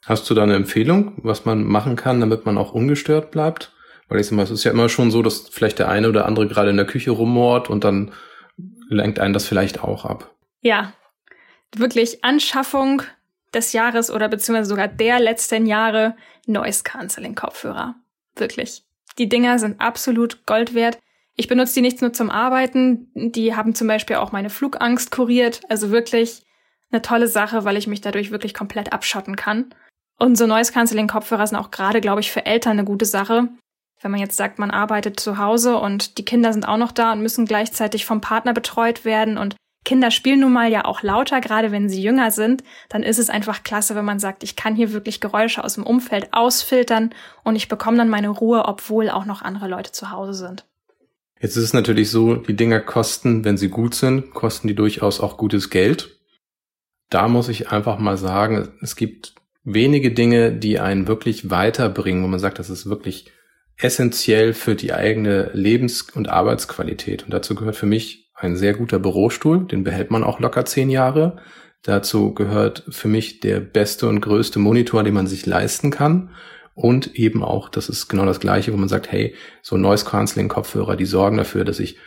Hast 0.06 0.30
du 0.30 0.34
da 0.34 0.44
eine 0.44 0.56
Empfehlung, 0.56 1.14
was 1.18 1.46
man 1.46 1.64
machen 1.64 1.96
kann, 1.96 2.20
damit 2.20 2.46
man 2.46 2.58
auch 2.58 2.74
ungestört 2.74 3.32
bleibt? 3.32 3.74
Weil 4.08 4.20
ich 4.20 4.28
sag 4.28 4.36
mal, 4.36 4.44
es 4.44 4.52
ist 4.52 4.64
ja 4.64 4.72
immer 4.72 4.90
schon 4.90 5.12
so, 5.12 5.22
dass 5.22 5.50
vielleicht 5.50 5.78
der 5.78 5.90
eine 5.90 6.10
oder 6.10 6.26
andere 6.26 6.48
gerade 6.48 6.72
in 6.72 6.78
der 6.78 6.88
Küche 6.88 7.12
rummort 7.12 7.70
und 7.70 7.84
dann 7.84 8.12
lenkt 8.90 9.20
einen 9.20 9.34
das 9.34 9.48
vielleicht 9.48 9.84
auch 9.84 10.06
ab. 10.06 10.34
Ja, 10.62 10.94
wirklich 11.76 12.24
Anschaffung 12.24 13.04
des 13.54 13.74
Jahres 13.74 14.10
oder 14.10 14.28
beziehungsweise 14.28 14.70
sogar 14.70 14.88
der 14.88 15.20
letzten 15.20 15.66
Jahre 15.66 16.16
Noise 16.46 16.84
Cancelling 16.84 17.36
Kopfhörer. 17.36 17.96
Wirklich. 18.36 18.84
Die 19.18 19.30
Dinger 19.30 19.60
sind 19.60 19.80
absolut 19.82 20.46
Gold 20.46 20.74
wert. 20.74 20.98
Ich 21.40 21.48
benutze 21.48 21.76
die 21.76 21.82
nicht 21.82 22.02
nur 22.02 22.12
zum 22.12 22.30
Arbeiten, 22.30 23.08
die 23.16 23.56
haben 23.56 23.74
zum 23.74 23.88
Beispiel 23.88 24.18
auch 24.18 24.34
meine 24.34 24.50
Flugangst 24.50 25.10
kuriert. 25.10 25.62
Also 25.70 25.90
wirklich 25.90 26.44
eine 26.92 27.02
tolle 27.02 27.30
Sache, 27.30 27.64
weil 27.64 27.78
ich 27.78 27.88
mich 27.88 28.02
dadurch 28.02 28.30
wirklich 28.30 28.54
komplett 28.54 28.92
abschotten 28.92 29.38
kann. 29.38 29.74
Und 30.18 30.38
so 30.38 30.48
Noise 30.48 30.74
Cancelling 30.74 31.08
Kopfhörer 31.08 31.48
sind 31.48 31.58
auch 31.58 31.72
gerade, 31.72 32.02
glaube 32.02 32.20
ich, 32.20 32.30
für 32.30 32.46
Eltern 32.46 32.74
eine 32.74 32.84
gute 32.84 33.06
Sache. 33.06 33.48
Wenn 34.02 34.12
man 34.12 34.20
jetzt 34.20 34.36
sagt, 34.36 34.60
man 34.60 34.70
arbeitet 34.70 35.18
zu 35.18 35.38
Hause 35.38 35.78
und 35.78 36.18
die 36.18 36.26
Kinder 36.26 36.52
sind 36.52 36.68
auch 36.68 36.76
noch 36.76 36.92
da 36.92 37.14
und 37.14 37.22
müssen 37.22 37.46
gleichzeitig 37.46 38.06
vom 38.06 38.20
Partner 38.20 38.52
betreut 38.52 39.06
werden 39.06 39.38
und 39.38 39.56
Kinder 39.86 40.12
spielen 40.12 40.42
nun 40.42 40.52
mal 40.52 40.70
ja 40.70 40.84
auch 40.84 41.04
lauter, 41.04 41.40
gerade 41.40 41.72
wenn 41.72 41.88
sie 41.88 42.02
jünger 42.02 42.32
sind, 42.32 42.66
dann 42.90 43.02
ist 43.02 43.18
es 43.18 43.30
einfach 43.30 43.64
klasse, 43.64 43.96
wenn 43.96 44.04
man 44.04 44.20
sagt, 44.20 44.44
ich 44.44 44.58
kann 44.58 44.76
hier 44.76 44.92
wirklich 44.92 45.22
Geräusche 45.22 45.64
aus 45.64 45.76
dem 45.76 45.86
Umfeld 45.86 46.34
ausfiltern 46.34 47.16
und 47.46 47.56
ich 47.56 47.70
bekomme 47.70 47.96
dann 47.96 48.10
meine 48.10 48.28
Ruhe, 48.28 48.66
obwohl 48.66 49.10
auch 49.10 49.24
noch 49.24 49.42
andere 49.42 49.70
Leute 49.70 49.94
zu 49.94 50.12
Hause 50.12 50.34
sind. 50.34 50.66
Jetzt 51.42 51.56
ist 51.56 51.64
es 51.64 51.74
natürlich 51.74 52.10
so, 52.10 52.36
die 52.36 52.56
Dinger 52.56 52.82
kosten, 52.82 53.46
wenn 53.46 53.58
sie 53.58 53.70
gut 53.70 53.96
sind, 53.96 54.34
kosten 54.34 54.68
die 54.68 54.76
durchaus 54.76 55.22
auch 55.22 55.38
gutes 55.38 55.70
Geld. 55.70 56.20
Da 57.10 57.28
muss 57.28 57.50
ich 57.50 57.70
einfach 57.72 57.98
mal 57.98 58.18
sagen, 58.18 58.70
es 58.82 58.96
gibt 58.96 59.36
wenige 59.64 60.12
Dinge, 60.12 60.52
die 60.52 60.80
einen 60.80 61.08
wirklich 61.08 61.50
weiterbringen, 61.50 62.24
wo 62.24 62.28
man 62.28 62.40
sagt, 62.40 62.60
das 62.60 62.70
ist 62.70 62.90
wirklich 62.90 63.32
essentiell 63.78 64.54
für 64.54 64.76
die 64.76 64.94
eigene 64.94 65.52
Lebens- 65.54 66.02
und 66.14 66.28
Arbeitsqualität. 66.28 67.24
Und 67.24 67.34
dazu 67.34 67.56
gehört 67.56 67.78
für 67.78 67.86
mich 67.86 68.30
ein 68.36 68.58
sehr 68.58 68.74
guter 68.74 69.00
Bürostuhl, 69.00 69.66
den 69.66 69.84
behält 69.84 70.12
man 70.12 70.24
auch 70.24 70.40
locker 70.40 70.66
zehn 70.66 70.90
Jahre. 70.90 71.38
Dazu 71.84 72.34
gehört 72.34 72.84
für 72.90 73.08
mich 73.08 73.40
der 73.40 73.62
beste 73.62 74.08
und 74.10 74.20
größte 74.20 74.60
Monitor, 74.60 75.04
den 75.04 75.14
man 75.14 75.28
sich 75.28 75.46
leisten 75.46 75.92
kann. 75.92 76.32
Und 76.74 77.16
eben 77.16 77.44
auch, 77.44 77.70
das 77.70 77.90
ist 77.90 78.08
genau 78.08 78.26
das 78.26 78.40
Gleiche, 78.40 78.72
wo 78.74 78.78
man 78.78 78.90
sagt, 78.90 79.12
hey, 79.12 79.36
so 79.62 79.78
Noise 79.78 80.06
Cancelling 80.06 80.48
Kopfhörer, 80.48 80.96
die 80.96 81.06
sorgen 81.06 81.38
dafür, 81.38 81.66
dass 81.66 81.80
ich 81.80 81.98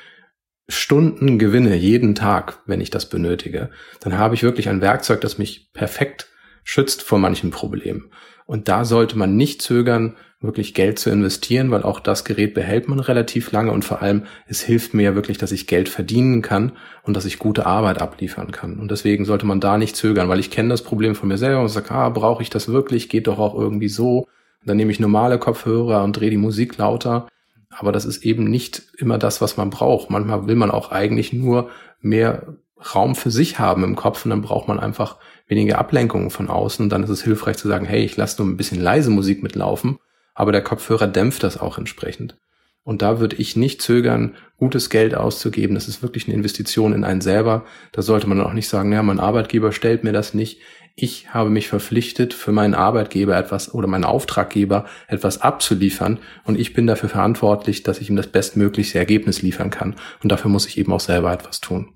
Stunden 0.68 1.38
gewinne 1.38 1.75
jeden 1.75 2.14
Tag, 2.14 2.61
wenn 2.66 2.81
ich 2.81 2.90
das 2.90 3.09
benötige. 3.09 3.70
Dann 4.01 4.16
habe 4.16 4.35
ich 4.35 4.42
wirklich 4.42 4.68
ein 4.68 4.81
Werkzeug, 4.81 5.20
das 5.20 5.38
mich 5.38 5.72
perfekt 5.72 6.29
schützt 6.64 7.03
vor 7.03 7.18
manchen 7.18 7.51
Problemen. 7.51 8.11
Und 8.46 8.68
da 8.68 8.85
sollte 8.85 9.18
man 9.18 9.37
nicht 9.37 9.62
zögern, 9.62 10.16
wirklich 10.40 10.75
Geld 10.75 10.98
zu 10.98 11.11
investieren, 11.11 11.70
weil 11.70 11.85
auch 11.85 12.01
das 12.01 12.25
Gerät 12.25 12.55
behält 12.55 12.88
man 12.88 12.98
relativ 12.98 13.53
lange 13.53 13.70
und 13.70 13.85
vor 13.85 14.03
allem, 14.03 14.25
es 14.46 14.61
hilft 14.61 14.92
mir 14.92 15.03
ja 15.03 15.14
wirklich, 15.14 15.38
dass 15.38 15.53
ich 15.53 15.68
Geld 15.68 15.88
verdienen 15.88 16.42
kann 16.42 16.72
und 17.05 17.16
dass 17.16 17.25
ich 17.25 17.38
gute 17.38 17.64
Arbeit 17.66 18.01
abliefern 18.01 18.51
kann. 18.51 18.79
Und 18.81 18.90
deswegen 18.90 19.25
sollte 19.25 19.46
man 19.46 19.61
da 19.61 19.79
nicht 19.79 19.94
zögern, 19.94 20.29
weil 20.29 20.40
ich 20.40 20.51
kenne 20.51 20.70
das 20.70 20.83
Problem 20.83 21.14
von 21.14 21.29
mir 21.29 21.38
selber 21.38 21.61
und 21.61 21.68
sage, 21.68 21.92
ah, 21.92 22.09
brauche 22.09 22.42
ich 22.42 22.51
das 22.51 22.68
wirklich? 22.68 23.09
Geht 23.09 23.29
doch 23.29 23.38
auch 23.38 23.55
irgendwie 23.55 23.88
so. 23.88 24.27
Dann 24.64 24.77
nehme 24.77 24.92
ich 24.92 25.01
normale 25.01 25.38
Kopfhörer 25.38 26.03
und 26.05 26.12
drehe 26.12 26.31
die 26.31 26.37
Musik 26.37 26.79
lauter. 26.79 27.29
Aber 27.70 27.92
das 27.92 28.05
ist 28.05 28.25
eben 28.25 28.44
nicht 28.44 28.83
immer 28.98 29.18
das, 29.18 29.40
was 29.40 29.57
man 29.57 29.70
braucht. 29.70 30.11
Manchmal 30.11 30.46
will 30.46 30.57
man 30.57 30.70
auch 30.70 30.90
eigentlich 30.90 31.33
nur 31.33 31.70
mehr 32.01 32.55
Raum 32.94 33.14
für 33.14 33.31
sich 33.31 33.59
haben 33.59 33.85
im 33.85 33.96
Kopf 33.96 34.25
und 34.25 34.31
dann 34.31 34.42
braucht 34.42 34.68
man 34.68 34.81
einfach 34.81 35.16
weniger 35.46 35.79
Ablenkungen 35.79 36.31
von 36.31 36.48
außen. 36.48 36.88
Dann 36.88 37.03
ist 37.03 37.11
es 37.11 37.22
hilfreich 37.22 37.57
zu 37.57 37.68
sagen, 37.68 37.87
hey, 37.87 38.05
ich 38.05 38.16
lasse 38.16 38.42
nur 38.42 38.53
ein 38.53 38.57
bisschen 38.57 38.81
leise 38.81 39.11
Musik 39.11 39.42
mitlaufen, 39.42 39.98
aber 40.35 40.53
der 40.53 40.62
Kopfhörer 40.62 41.07
dämpft 41.07 41.42
das 41.42 41.59
auch 41.59 41.79
entsprechend. 41.79 42.37
Und 42.85 43.03
da 43.03 43.21
würde 43.21 43.37
ich 43.37 43.57
nicht 43.57 43.81
zögern, 43.81 44.35
gutes 44.57 44.90
Geld 44.90 45.14
auszugeben. 45.14 45.75
Das 45.75 45.88
ist 45.88 46.03
wirklich 46.03 46.27
eine 46.27 46.35
Investition 46.35 46.92
in 46.92 47.05
einen 47.05 47.21
selber. 47.21 47.64
Da 47.92 48.03
sollte 48.03 48.29
man 48.29 48.40
auch 48.40 48.53
nicht 48.53 48.68
sagen, 48.68 48.92
ja, 48.92 49.03
mein 49.03 49.21
Arbeitgeber 49.21 49.73
stellt 49.73 50.03
mir 50.03 50.12
das 50.12 50.35
nicht. 50.35 50.61
Ich 50.95 51.33
habe 51.33 51.49
mich 51.49 51.68
verpflichtet, 51.68 52.35
für 52.35 52.53
meinen 52.53 52.75
Arbeitgeber 52.75 53.37
etwas 53.37 53.73
oder 53.73 53.87
meinen 53.87 54.05
Auftraggeber 54.05 54.87
etwas 55.09 55.40
abzuliefern. 55.40 56.18
Und 56.45 56.59
ich 56.59 56.75
bin 56.75 56.87
dafür 56.87 57.09
verantwortlich, 57.09 57.83
dass 57.83 58.01
ich 58.01 58.11
ihm 58.11 58.16
das 58.16 58.27
bestmögliche 58.27 58.99
Ergebnis 58.99 59.42
liefern 59.42 59.71
kann. 59.71 59.97
Und 60.23 60.33
dafür 60.33 60.51
muss 60.51 60.66
ich 60.66 60.77
eben 60.77 60.92
auch 60.92 61.01
selber 61.01 61.33
etwas 61.33 61.61
tun. 61.61 61.95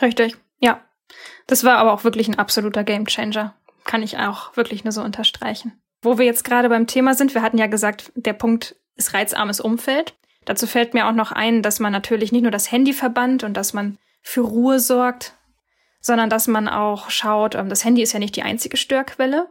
Richtig, 0.00 0.36
ja. 0.60 0.82
Das 1.46 1.64
war 1.64 1.76
aber 1.76 1.92
auch 1.92 2.04
wirklich 2.04 2.28
ein 2.28 2.38
absoluter 2.38 2.84
Gamechanger. 2.84 3.54
Kann 3.84 4.02
ich 4.02 4.16
auch 4.16 4.56
wirklich 4.56 4.84
nur 4.84 4.92
so 4.92 5.02
unterstreichen. 5.02 5.72
Wo 6.00 6.16
wir 6.16 6.24
jetzt 6.24 6.44
gerade 6.44 6.68
beim 6.68 6.86
Thema 6.86 7.14
sind, 7.14 7.34
wir 7.34 7.42
hatten 7.42 7.58
ja 7.58 7.66
gesagt, 7.66 8.12
der 8.14 8.32
Punkt 8.32 8.76
ist 8.96 9.14
reizarmes 9.14 9.60
Umfeld. 9.60 10.14
Dazu 10.44 10.66
fällt 10.66 10.94
mir 10.94 11.06
auch 11.06 11.12
noch 11.12 11.32
ein, 11.32 11.62
dass 11.62 11.80
man 11.80 11.92
natürlich 11.92 12.32
nicht 12.32 12.42
nur 12.42 12.50
das 12.50 12.70
Handy 12.70 12.92
verbannt 12.92 13.44
und 13.44 13.56
dass 13.56 13.72
man 13.72 13.98
für 14.22 14.40
Ruhe 14.40 14.80
sorgt, 14.80 15.34
sondern 16.00 16.30
dass 16.30 16.48
man 16.48 16.68
auch 16.68 17.10
schaut, 17.10 17.54
ähm, 17.54 17.68
das 17.68 17.84
Handy 17.84 18.02
ist 18.02 18.12
ja 18.12 18.18
nicht 18.18 18.36
die 18.36 18.42
einzige 18.42 18.76
Störquelle. 18.76 19.48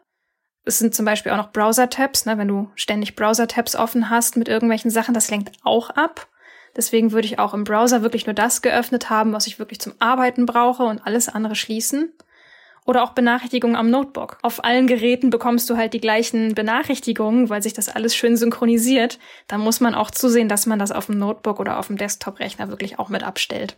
Es 0.63 0.79
sind 0.79 0.93
zum 0.93 1.05
Beispiel 1.05 1.31
auch 1.31 1.37
noch 1.37 1.51
Browser-Tabs, 1.51 2.25
ne? 2.25 2.37
wenn 2.37 2.47
du 2.47 2.69
ständig 2.75 3.15
Browser-Tabs 3.15 3.75
offen 3.75 4.09
hast 4.09 4.37
mit 4.37 4.47
irgendwelchen 4.47 4.91
Sachen, 4.91 5.13
das 5.13 5.31
lenkt 5.31 5.51
auch 5.63 5.89
ab. 5.89 6.27
Deswegen 6.75 7.11
würde 7.11 7.25
ich 7.25 7.39
auch 7.39 7.53
im 7.53 7.63
Browser 7.63 8.01
wirklich 8.01 8.27
nur 8.27 8.35
das 8.35 8.61
geöffnet 8.61 9.09
haben, 9.09 9.33
was 9.33 9.47
ich 9.47 9.59
wirklich 9.59 9.79
zum 9.81 9.93
Arbeiten 9.99 10.45
brauche 10.45 10.83
und 10.83 11.05
alles 11.05 11.27
andere 11.29 11.55
schließen. 11.55 12.13
Oder 12.85 13.03
auch 13.03 13.11
Benachrichtigungen 13.11 13.75
am 13.75 13.89
Notebook. 13.89 14.37
Auf 14.41 14.63
allen 14.63 14.87
Geräten 14.87 15.29
bekommst 15.29 15.69
du 15.69 15.77
halt 15.77 15.93
die 15.93 16.01
gleichen 16.01 16.55
Benachrichtigungen, 16.55 17.49
weil 17.49 17.61
sich 17.61 17.73
das 17.73 17.89
alles 17.89 18.15
schön 18.15 18.37
synchronisiert. 18.37 19.19
Da 19.47 19.57
muss 19.57 19.79
man 19.81 19.93
auch 19.93 20.09
zusehen, 20.09 20.49
dass 20.49 20.65
man 20.65 20.79
das 20.79 20.91
auf 20.91 21.05
dem 21.05 21.19
Notebook 21.19 21.59
oder 21.59 21.77
auf 21.77 21.87
dem 21.87 21.97
Desktop-Rechner 21.97 22.69
wirklich 22.69 22.97
auch 22.97 23.09
mit 23.09 23.23
abstellt. 23.23 23.77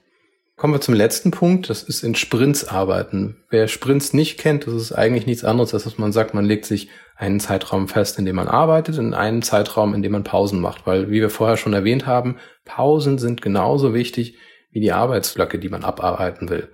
Kommen 0.56 0.74
wir 0.74 0.82
zum 0.82 0.94
letzten 0.94 1.32
Punkt, 1.32 1.70
das 1.70 1.82
ist 1.82 2.04
in 2.04 2.14
Sprints 2.14 2.68
arbeiten. 2.68 3.44
Wer 3.50 3.68
Sprints 3.68 4.14
nicht 4.14 4.40
kennt, 4.40 4.68
das 4.68 4.76
ist 4.76 4.92
eigentlich 4.92 5.26
nichts 5.26 5.44
anderes, 5.44 5.74
als 5.74 5.84
dass 5.84 5.98
man 5.98 6.12
sagt, 6.12 6.36
man 6.36 6.46
legt 6.46 6.66
sich 6.66 6.90
einen 7.16 7.40
Zeitraum 7.40 7.88
fest, 7.88 8.20
in 8.20 8.26
dem 8.26 8.36
man 8.36 8.48
arbeitet, 8.48 8.98
in 8.98 9.14
einen 9.16 9.42
Zeitraum, 9.42 9.96
in 9.96 10.04
dem 10.04 10.12
man 10.12 10.24
Pausen 10.24 10.62
macht. 10.62 10.86
Weil, 10.86 11.10
wie 11.10 11.22
wir 11.22 11.32
vorher 11.32 11.58
schon 11.58 11.74
erwähnt 11.74 12.06
haben, 12.06 12.38
Pausen 12.66 13.18
sind 13.18 13.42
genauso 13.42 13.94
wichtig 13.94 14.38
wie 14.72 14.80
die 14.80 14.92
Arbeitsblöcke, 14.92 15.58
die 15.58 15.70
man 15.70 15.84
abarbeiten 15.84 16.50
will. 16.50 16.70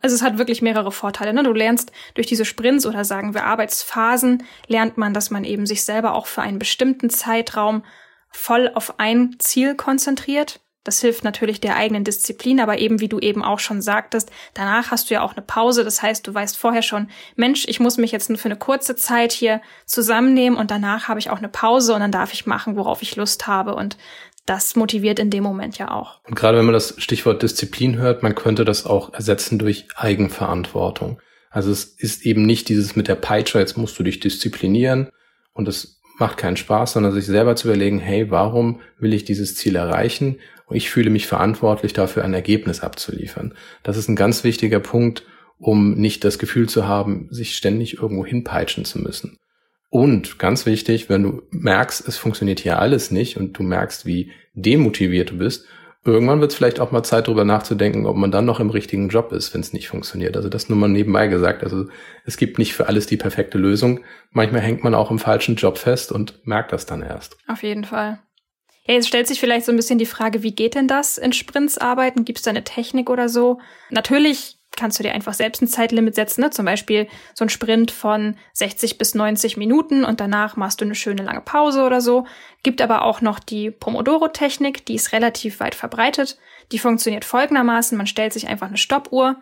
Also 0.00 0.16
es 0.16 0.22
hat 0.22 0.38
wirklich 0.38 0.62
mehrere 0.62 0.92
Vorteile. 0.92 1.32
Ne? 1.32 1.42
Du 1.42 1.52
lernst 1.52 1.92
durch 2.14 2.26
diese 2.26 2.44
Sprints 2.44 2.86
oder 2.86 3.04
sagen 3.04 3.34
wir 3.34 3.44
Arbeitsphasen, 3.44 4.44
lernt 4.66 4.96
man, 4.96 5.12
dass 5.12 5.30
man 5.30 5.44
eben 5.44 5.66
sich 5.66 5.84
selber 5.84 6.14
auch 6.14 6.26
für 6.26 6.42
einen 6.42 6.58
bestimmten 6.58 7.10
Zeitraum 7.10 7.84
voll 8.30 8.70
auf 8.74 8.98
ein 8.98 9.36
Ziel 9.38 9.74
konzentriert. 9.74 10.60
Das 10.82 11.02
hilft 11.02 11.24
natürlich 11.24 11.60
der 11.60 11.76
eigenen 11.76 12.04
Disziplin, 12.04 12.58
aber 12.58 12.78
eben 12.78 13.00
wie 13.00 13.08
du 13.08 13.18
eben 13.18 13.44
auch 13.44 13.58
schon 13.58 13.82
sagtest, 13.82 14.30
danach 14.54 14.90
hast 14.90 15.10
du 15.10 15.14
ja 15.14 15.20
auch 15.20 15.36
eine 15.36 15.42
Pause. 15.42 15.84
Das 15.84 16.00
heißt, 16.00 16.26
du 16.26 16.32
weißt 16.32 16.56
vorher 16.56 16.80
schon, 16.80 17.10
Mensch, 17.36 17.66
ich 17.68 17.80
muss 17.80 17.98
mich 17.98 18.12
jetzt 18.12 18.30
nur 18.30 18.38
für 18.38 18.48
eine 18.48 18.56
kurze 18.56 18.96
Zeit 18.96 19.32
hier 19.32 19.60
zusammennehmen 19.84 20.58
und 20.58 20.70
danach 20.70 21.08
habe 21.08 21.20
ich 21.20 21.28
auch 21.28 21.36
eine 21.36 21.50
Pause 21.50 21.92
und 21.92 22.00
dann 22.00 22.12
darf 22.12 22.32
ich 22.32 22.46
machen, 22.46 22.76
worauf 22.76 23.02
ich 23.02 23.16
Lust 23.16 23.46
habe. 23.46 23.74
Und 23.74 23.98
das 24.46 24.76
motiviert 24.76 25.18
in 25.18 25.30
dem 25.30 25.44
Moment 25.44 25.78
ja 25.78 25.90
auch. 25.90 26.20
Und 26.24 26.34
gerade 26.34 26.58
wenn 26.58 26.64
man 26.64 26.72
das 26.72 26.94
Stichwort 26.98 27.42
Disziplin 27.42 27.98
hört, 27.98 28.22
man 28.22 28.34
könnte 28.34 28.64
das 28.64 28.86
auch 28.86 29.12
ersetzen 29.12 29.58
durch 29.58 29.86
Eigenverantwortung. 29.94 31.20
Also 31.50 31.70
es 31.70 31.84
ist 31.84 32.24
eben 32.24 32.46
nicht 32.46 32.68
dieses 32.68 32.96
mit 32.96 33.08
der 33.08 33.16
Peitsche, 33.16 33.58
jetzt 33.58 33.76
musst 33.76 33.98
du 33.98 34.02
dich 34.02 34.20
disziplinieren 34.20 35.10
und 35.52 35.68
es 35.68 36.00
macht 36.18 36.36
keinen 36.36 36.56
Spaß, 36.56 36.92
sondern 36.92 37.12
sich 37.12 37.26
selber 37.26 37.56
zu 37.56 37.68
überlegen, 37.68 37.98
hey, 37.98 38.30
warum 38.30 38.80
will 38.98 39.14
ich 39.14 39.24
dieses 39.24 39.56
Ziel 39.56 39.74
erreichen? 39.74 40.38
Und 40.66 40.76
ich 40.76 40.90
fühle 40.90 41.10
mich 41.10 41.26
verantwortlich 41.26 41.92
dafür, 41.92 42.24
ein 42.24 42.34
Ergebnis 42.34 42.80
abzuliefern. 42.80 43.54
Das 43.82 43.96
ist 43.96 44.08
ein 44.08 44.16
ganz 44.16 44.44
wichtiger 44.44 44.78
Punkt, 44.78 45.24
um 45.58 45.94
nicht 45.94 46.22
das 46.24 46.38
Gefühl 46.38 46.68
zu 46.68 46.86
haben, 46.86 47.26
sich 47.30 47.56
ständig 47.56 47.98
irgendwo 47.98 48.24
hinpeitschen 48.24 48.84
zu 48.84 49.00
müssen. 49.00 49.38
Und 49.90 50.38
ganz 50.38 50.66
wichtig, 50.66 51.08
wenn 51.08 51.24
du 51.24 51.42
merkst, 51.50 52.06
es 52.06 52.16
funktioniert 52.16 52.60
hier 52.60 52.78
alles 52.78 53.10
nicht 53.10 53.36
und 53.36 53.58
du 53.58 53.64
merkst, 53.64 54.06
wie 54.06 54.30
demotiviert 54.54 55.30
du 55.30 55.38
bist, 55.38 55.66
irgendwann 56.04 56.40
wird 56.40 56.52
es 56.52 56.56
vielleicht 56.56 56.80
auch 56.80 56.92
mal 56.92 57.02
Zeit, 57.02 57.26
darüber 57.26 57.44
nachzudenken, 57.44 58.06
ob 58.06 58.16
man 58.16 58.30
dann 58.30 58.44
noch 58.44 58.60
im 58.60 58.70
richtigen 58.70 59.08
Job 59.08 59.32
ist, 59.32 59.52
wenn 59.52 59.60
es 59.60 59.72
nicht 59.72 59.88
funktioniert. 59.88 60.36
Also 60.36 60.48
das 60.48 60.68
nur 60.68 60.78
mal 60.78 60.88
nebenbei 60.88 61.26
gesagt. 61.26 61.64
Also 61.64 61.86
es 62.24 62.36
gibt 62.36 62.58
nicht 62.58 62.72
für 62.72 62.86
alles 62.86 63.06
die 63.06 63.16
perfekte 63.16 63.58
Lösung. 63.58 64.00
Manchmal 64.30 64.62
hängt 64.62 64.84
man 64.84 64.94
auch 64.94 65.10
im 65.10 65.18
falschen 65.18 65.56
Job 65.56 65.76
fest 65.76 66.12
und 66.12 66.46
merkt 66.46 66.72
das 66.72 66.86
dann 66.86 67.02
erst. 67.02 67.36
Auf 67.48 67.62
jeden 67.64 67.84
Fall. 67.84 68.20
Ja, 68.86 68.94
jetzt 68.94 69.08
stellt 69.08 69.26
sich 69.26 69.40
vielleicht 69.40 69.66
so 69.66 69.72
ein 69.72 69.76
bisschen 69.76 69.98
die 69.98 70.06
Frage, 70.06 70.42
wie 70.42 70.54
geht 70.54 70.74
denn 70.74 70.88
das 70.88 71.18
in 71.18 71.32
Sprints 71.32 71.78
arbeiten? 71.78 72.24
Gibt 72.24 72.38
es 72.38 72.44
da 72.44 72.50
eine 72.50 72.64
Technik 72.64 73.10
oder 73.10 73.28
so? 73.28 73.60
Natürlich 73.90 74.59
kannst 74.76 74.98
du 74.98 75.02
dir 75.02 75.12
einfach 75.12 75.34
selbst 75.34 75.62
ein 75.62 75.68
Zeitlimit 75.68 76.14
setzen, 76.14 76.42
ne? 76.42 76.50
zum 76.50 76.64
Beispiel 76.64 77.08
so 77.34 77.44
ein 77.44 77.48
Sprint 77.48 77.90
von 77.90 78.36
60 78.54 78.98
bis 78.98 79.14
90 79.14 79.56
Minuten 79.56 80.04
und 80.04 80.20
danach 80.20 80.56
machst 80.56 80.80
du 80.80 80.84
eine 80.84 80.94
schöne 80.94 81.22
lange 81.22 81.40
Pause 81.40 81.84
oder 81.84 82.00
so. 82.00 82.26
Gibt 82.62 82.80
aber 82.80 83.02
auch 83.02 83.20
noch 83.20 83.38
die 83.38 83.70
Pomodoro-Technik, 83.70 84.86
die 84.86 84.94
ist 84.94 85.12
relativ 85.12 85.60
weit 85.60 85.74
verbreitet. 85.74 86.38
Die 86.72 86.78
funktioniert 86.78 87.24
folgendermaßen, 87.24 87.98
man 87.98 88.06
stellt 88.06 88.32
sich 88.32 88.48
einfach 88.48 88.68
eine 88.68 88.76
Stoppuhr 88.76 89.36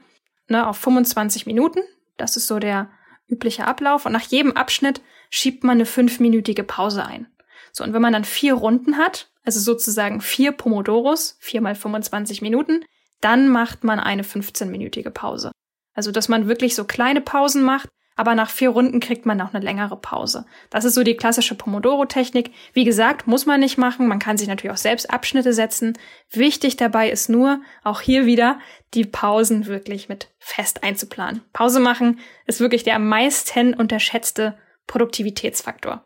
ne, 0.49 0.67
auf 0.67 0.79
25 0.79 1.47
Minuten, 1.47 1.81
das 2.17 2.37
ist 2.37 2.47
so 2.47 2.59
der 2.59 2.89
übliche 3.29 3.67
Ablauf 3.67 4.07
und 4.07 4.13
nach 4.13 4.23
jedem 4.23 4.53
Abschnitt 4.53 5.03
schiebt 5.31 5.63
man 5.63 5.77
eine 5.77 5.87
fünfminütige 5.87 6.65
Pause 6.65 7.05
ein. 7.05 7.27
So, 7.73 7.85
und 7.85 7.93
wenn 7.93 8.03
man 8.03 8.15
dann 8.15 8.25
vier 8.25 8.55
Runden 8.55 8.97
hat, 8.97 9.31
also 9.45 9.61
sozusagen 9.61 10.21
vier 10.21 10.53
Pomodoros, 10.53 11.37
vier 11.39 11.61
mal 11.61 11.75
25 11.75 12.43
Minuten, 12.43 12.85
dann 13.21 13.49
macht 13.49 13.85
man 13.85 14.01
eine 14.01 14.23
15-minütige 14.23 15.11
Pause. 15.11 15.53
Also, 15.95 16.13
dass 16.13 16.29
man 16.29 16.49
wirklich 16.49 16.75
so 16.75 16.85
kleine 16.85 17.21
Pausen 17.21 17.63
macht, 17.63 17.89
aber 18.19 18.35
nach 18.35 18.51
vier 18.51 18.71
Runden 18.71 18.99
kriegt 18.99 19.27
man 19.27 19.41
auch 19.41 19.55
eine 19.55 19.65
längere 19.65 19.97
Pause. 19.97 20.45
Das 20.71 20.85
ist 20.85 20.95
so 20.95 21.05
die 21.05 21.17
klassische 21.17 21.55
Pomodoro-Technik. 21.55 22.51
Wie 22.73 22.83
gesagt, 22.85 23.29
muss 23.29 23.47
man 23.47 23.61
nicht 23.61 23.79
machen. 23.79 24.09
Man 24.09 24.19
kann 24.19 24.37
sich 24.37 24.49
natürlich 24.49 24.73
auch 24.73 24.77
selbst 24.77 25.09
Abschnitte 25.09 25.53
setzen. 25.53 25.97
Wichtig 26.33 26.77
dabei 26.77 27.11
ist 27.11 27.29
nur, 27.29 27.61
auch 27.85 28.01
hier 28.01 28.27
wieder, 28.27 28.59
die 28.95 29.05
Pausen 29.05 29.67
wirklich 29.67 30.09
mit 30.09 30.29
fest 30.41 30.83
einzuplanen. 30.83 31.43
Pause 31.53 31.79
machen 31.79 32.19
ist 32.45 32.59
wirklich 32.59 32.83
der 32.83 32.97
am 32.97 33.09
meisten 33.09 33.73
unterschätzte 33.73 34.59
Produktivitätsfaktor. 34.89 36.03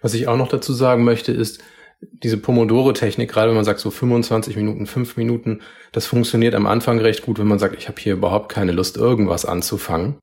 Was 0.00 0.14
ich 0.14 0.26
auch 0.26 0.36
noch 0.36 0.48
dazu 0.48 0.72
sagen 0.72 1.04
möchte, 1.04 1.30
ist, 1.30 1.62
diese 2.00 2.38
Pomodoro-Technik, 2.38 3.30
gerade 3.30 3.48
wenn 3.48 3.56
man 3.56 3.64
sagt 3.64 3.80
so 3.80 3.90
25 3.90 4.56
Minuten, 4.56 4.86
5 4.86 5.16
Minuten, 5.16 5.60
das 5.92 6.06
funktioniert 6.06 6.54
am 6.54 6.66
Anfang 6.66 6.98
recht 7.00 7.22
gut, 7.22 7.38
wenn 7.38 7.48
man 7.48 7.58
sagt, 7.58 7.76
ich 7.76 7.88
habe 7.88 8.00
hier 8.00 8.12
überhaupt 8.12 8.50
keine 8.50 8.72
Lust, 8.72 8.96
irgendwas 8.96 9.44
anzufangen. 9.44 10.18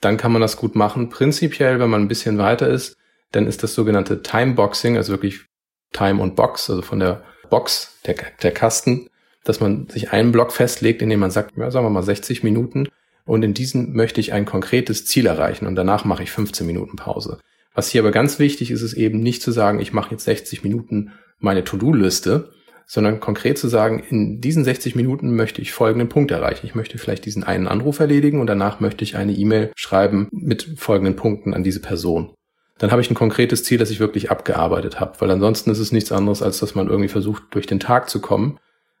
Dann 0.00 0.18
kann 0.18 0.32
man 0.32 0.42
das 0.42 0.58
gut 0.58 0.74
machen. 0.74 1.08
Prinzipiell, 1.08 1.80
wenn 1.80 1.88
man 1.88 2.02
ein 2.02 2.08
bisschen 2.08 2.36
weiter 2.36 2.68
ist, 2.68 2.96
dann 3.32 3.46
ist 3.46 3.62
das 3.62 3.74
sogenannte 3.74 4.22
Timeboxing, 4.22 4.96
also 4.96 5.12
wirklich 5.12 5.46
Time 5.92 6.22
und 6.22 6.36
Box, 6.36 6.68
also 6.68 6.82
von 6.82 7.00
der 7.00 7.22
Box, 7.48 7.98
der, 8.06 8.16
der 8.42 8.52
Kasten, 8.52 9.08
dass 9.44 9.60
man 9.60 9.88
sich 9.88 10.12
einen 10.12 10.32
Block 10.32 10.52
festlegt, 10.52 11.00
in 11.00 11.08
dem 11.08 11.20
man 11.20 11.30
sagt, 11.30 11.56
ja, 11.56 11.70
sagen 11.70 11.86
wir 11.86 11.90
mal 11.90 12.02
60 12.02 12.42
Minuten 12.42 12.88
und 13.24 13.42
in 13.42 13.54
diesen 13.54 13.94
möchte 13.94 14.20
ich 14.20 14.32
ein 14.32 14.44
konkretes 14.44 15.06
Ziel 15.06 15.26
erreichen 15.26 15.66
und 15.66 15.76
danach 15.76 16.04
mache 16.04 16.22
ich 16.22 16.30
15 16.30 16.66
Minuten 16.66 16.96
Pause. 16.96 17.38
Was 17.76 17.90
hier 17.90 18.00
aber 18.00 18.10
ganz 18.10 18.38
wichtig 18.38 18.70
ist, 18.70 18.80
ist 18.80 18.94
eben 18.94 19.20
nicht 19.20 19.42
zu 19.42 19.52
sagen, 19.52 19.80
ich 19.80 19.92
mache 19.92 20.12
jetzt 20.12 20.24
60 20.24 20.64
Minuten 20.64 21.12
meine 21.38 21.62
To-Do-Liste, 21.62 22.50
sondern 22.86 23.20
konkret 23.20 23.58
zu 23.58 23.68
sagen, 23.68 24.02
in 24.08 24.40
diesen 24.40 24.64
60 24.64 24.94
Minuten 24.94 25.36
möchte 25.36 25.60
ich 25.60 25.72
folgenden 25.72 26.08
Punkt 26.08 26.30
erreichen. 26.30 26.64
Ich 26.64 26.74
möchte 26.74 26.96
vielleicht 26.96 27.26
diesen 27.26 27.44
einen 27.44 27.68
Anruf 27.68 28.00
erledigen 28.00 28.40
und 28.40 28.46
danach 28.46 28.80
möchte 28.80 29.04
ich 29.04 29.16
eine 29.16 29.32
E-Mail 29.32 29.72
schreiben 29.76 30.28
mit 30.32 30.78
folgenden 30.78 31.16
Punkten 31.16 31.52
an 31.52 31.64
diese 31.64 31.80
Person. 31.80 32.32
Dann 32.78 32.92
habe 32.92 33.02
ich 33.02 33.10
ein 33.10 33.14
konkretes 33.14 33.62
Ziel, 33.62 33.76
das 33.76 33.90
ich 33.90 34.00
wirklich 34.00 34.30
abgearbeitet 34.30 34.98
habe, 34.98 35.20
weil 35.20 35.30
ansonsten 35.30 35.70
ist 35.70 35.78
es 35.78 35.92
nichts 35.92 36.12
anderes, 36.12 36.42
als 36.42 36.58
dass 36.60 36.74
man 36.74 36.88
irgendwie 36.88 37.08
versucht, 37.08 37.42
durch 37.50 37.66
den 37.66 37.80
Tag 37.80 38.08
zu 38.08 38.22
kommen. 38.22 38.58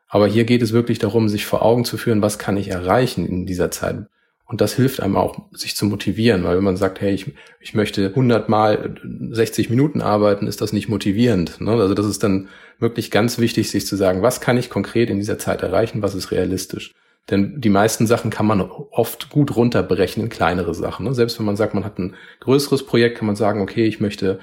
Aber 0.08 0.26
hier 0.26 0.44
geht 0.44 0.60
es 0.60 0.72
wirklich 0.72 0.98
darum, 0.98 1.30
sich 1.30 1.46
vor 1.46 1.62
Augen 1.62 1.86
zu 1.86 1.96
führen, 1.96 2.20
was 2.20 2.38
kann 2.38 2.58
ich 2.58 2.68
erreichen 2.68 3.26
in 3.26 3.46
dieser 3.46 3.70
Zeit. 3.70 4.06
Und 4.48 4.60
das 4.60 4.74
hilft 4.74 5.00
einem 5.00 5.16
auch, 5.16 5.50
sich 5.52 5.74
zu 5.74 5.86
motivieren, 5.86 6.44
weil 6.44 6.56
wenn 6.56 6.64
man 6.64 6.76
sagt, 6.76 7.00
hey, 7.00 7.12
ich, 7.12 7.34
ich 7.60 7.74
möchte 7.74 8.06
100 8.06 8.48
mal 8.48 8.94
60 9.30 9.70
Minuten 9.70 10.00
arbeiten, 10.00 10.46
ist 10.46 10.60
das 10.60 10.72
nicht 10.72 10.88
motivierend. 10.88 11.60
Ne? 11.60 11.72
Also 11.72 11.94
das 11.94 12.06
ist 12.06 12.22
dann 12.22 12.48
wirklich 12.78 13.10
ganz 13.10 13.38
wichtig, 13.38 13.70
sich 13.70 13.86
zu 13.86 13.96
sagen, 13.96 14.22
was 14.22 14.40
kann 14.40 14.56
ich 14.56 14.70
konkret 14.70 15.10
in 15.10 15.18
dieser 15.18 15.38
Zeit 15.38 15.62
erreichen, 15.62 16.02
was 16.02 16.14
ist 16.14 16.30
realistisch. 16.30 16.94
Denn 17.28 17.60
die 17.60 17.70
meisten 17.70 18.06
Sachen 18.06 18.30
kann 18.30 18.46
man 18.46 18.60
oft 18.60 19.30
gut 19.30 19.56
runterbrechen 19.56 20.22
in 20.22 20.28
kleinere 20.28 20.74
Sachen. 20.74 21.06
Ne? 21.06 21.14
Selbst 21.14 21.40
wenn 21.40 21.46
man 21.46 21.56
sagt, 21.56 21.74
man 21.74 21.84
hat 21.84 21.98
ein 21.98 22.14
größeres 22.38 22.86
Projekt, 22.86 23.18
kann 23.18 23.26
man 23.26 23.34
sagen, 23.34 23.60
okay, 23.60 23.84
ich 23.84 23.98
möchte 23.98 24.38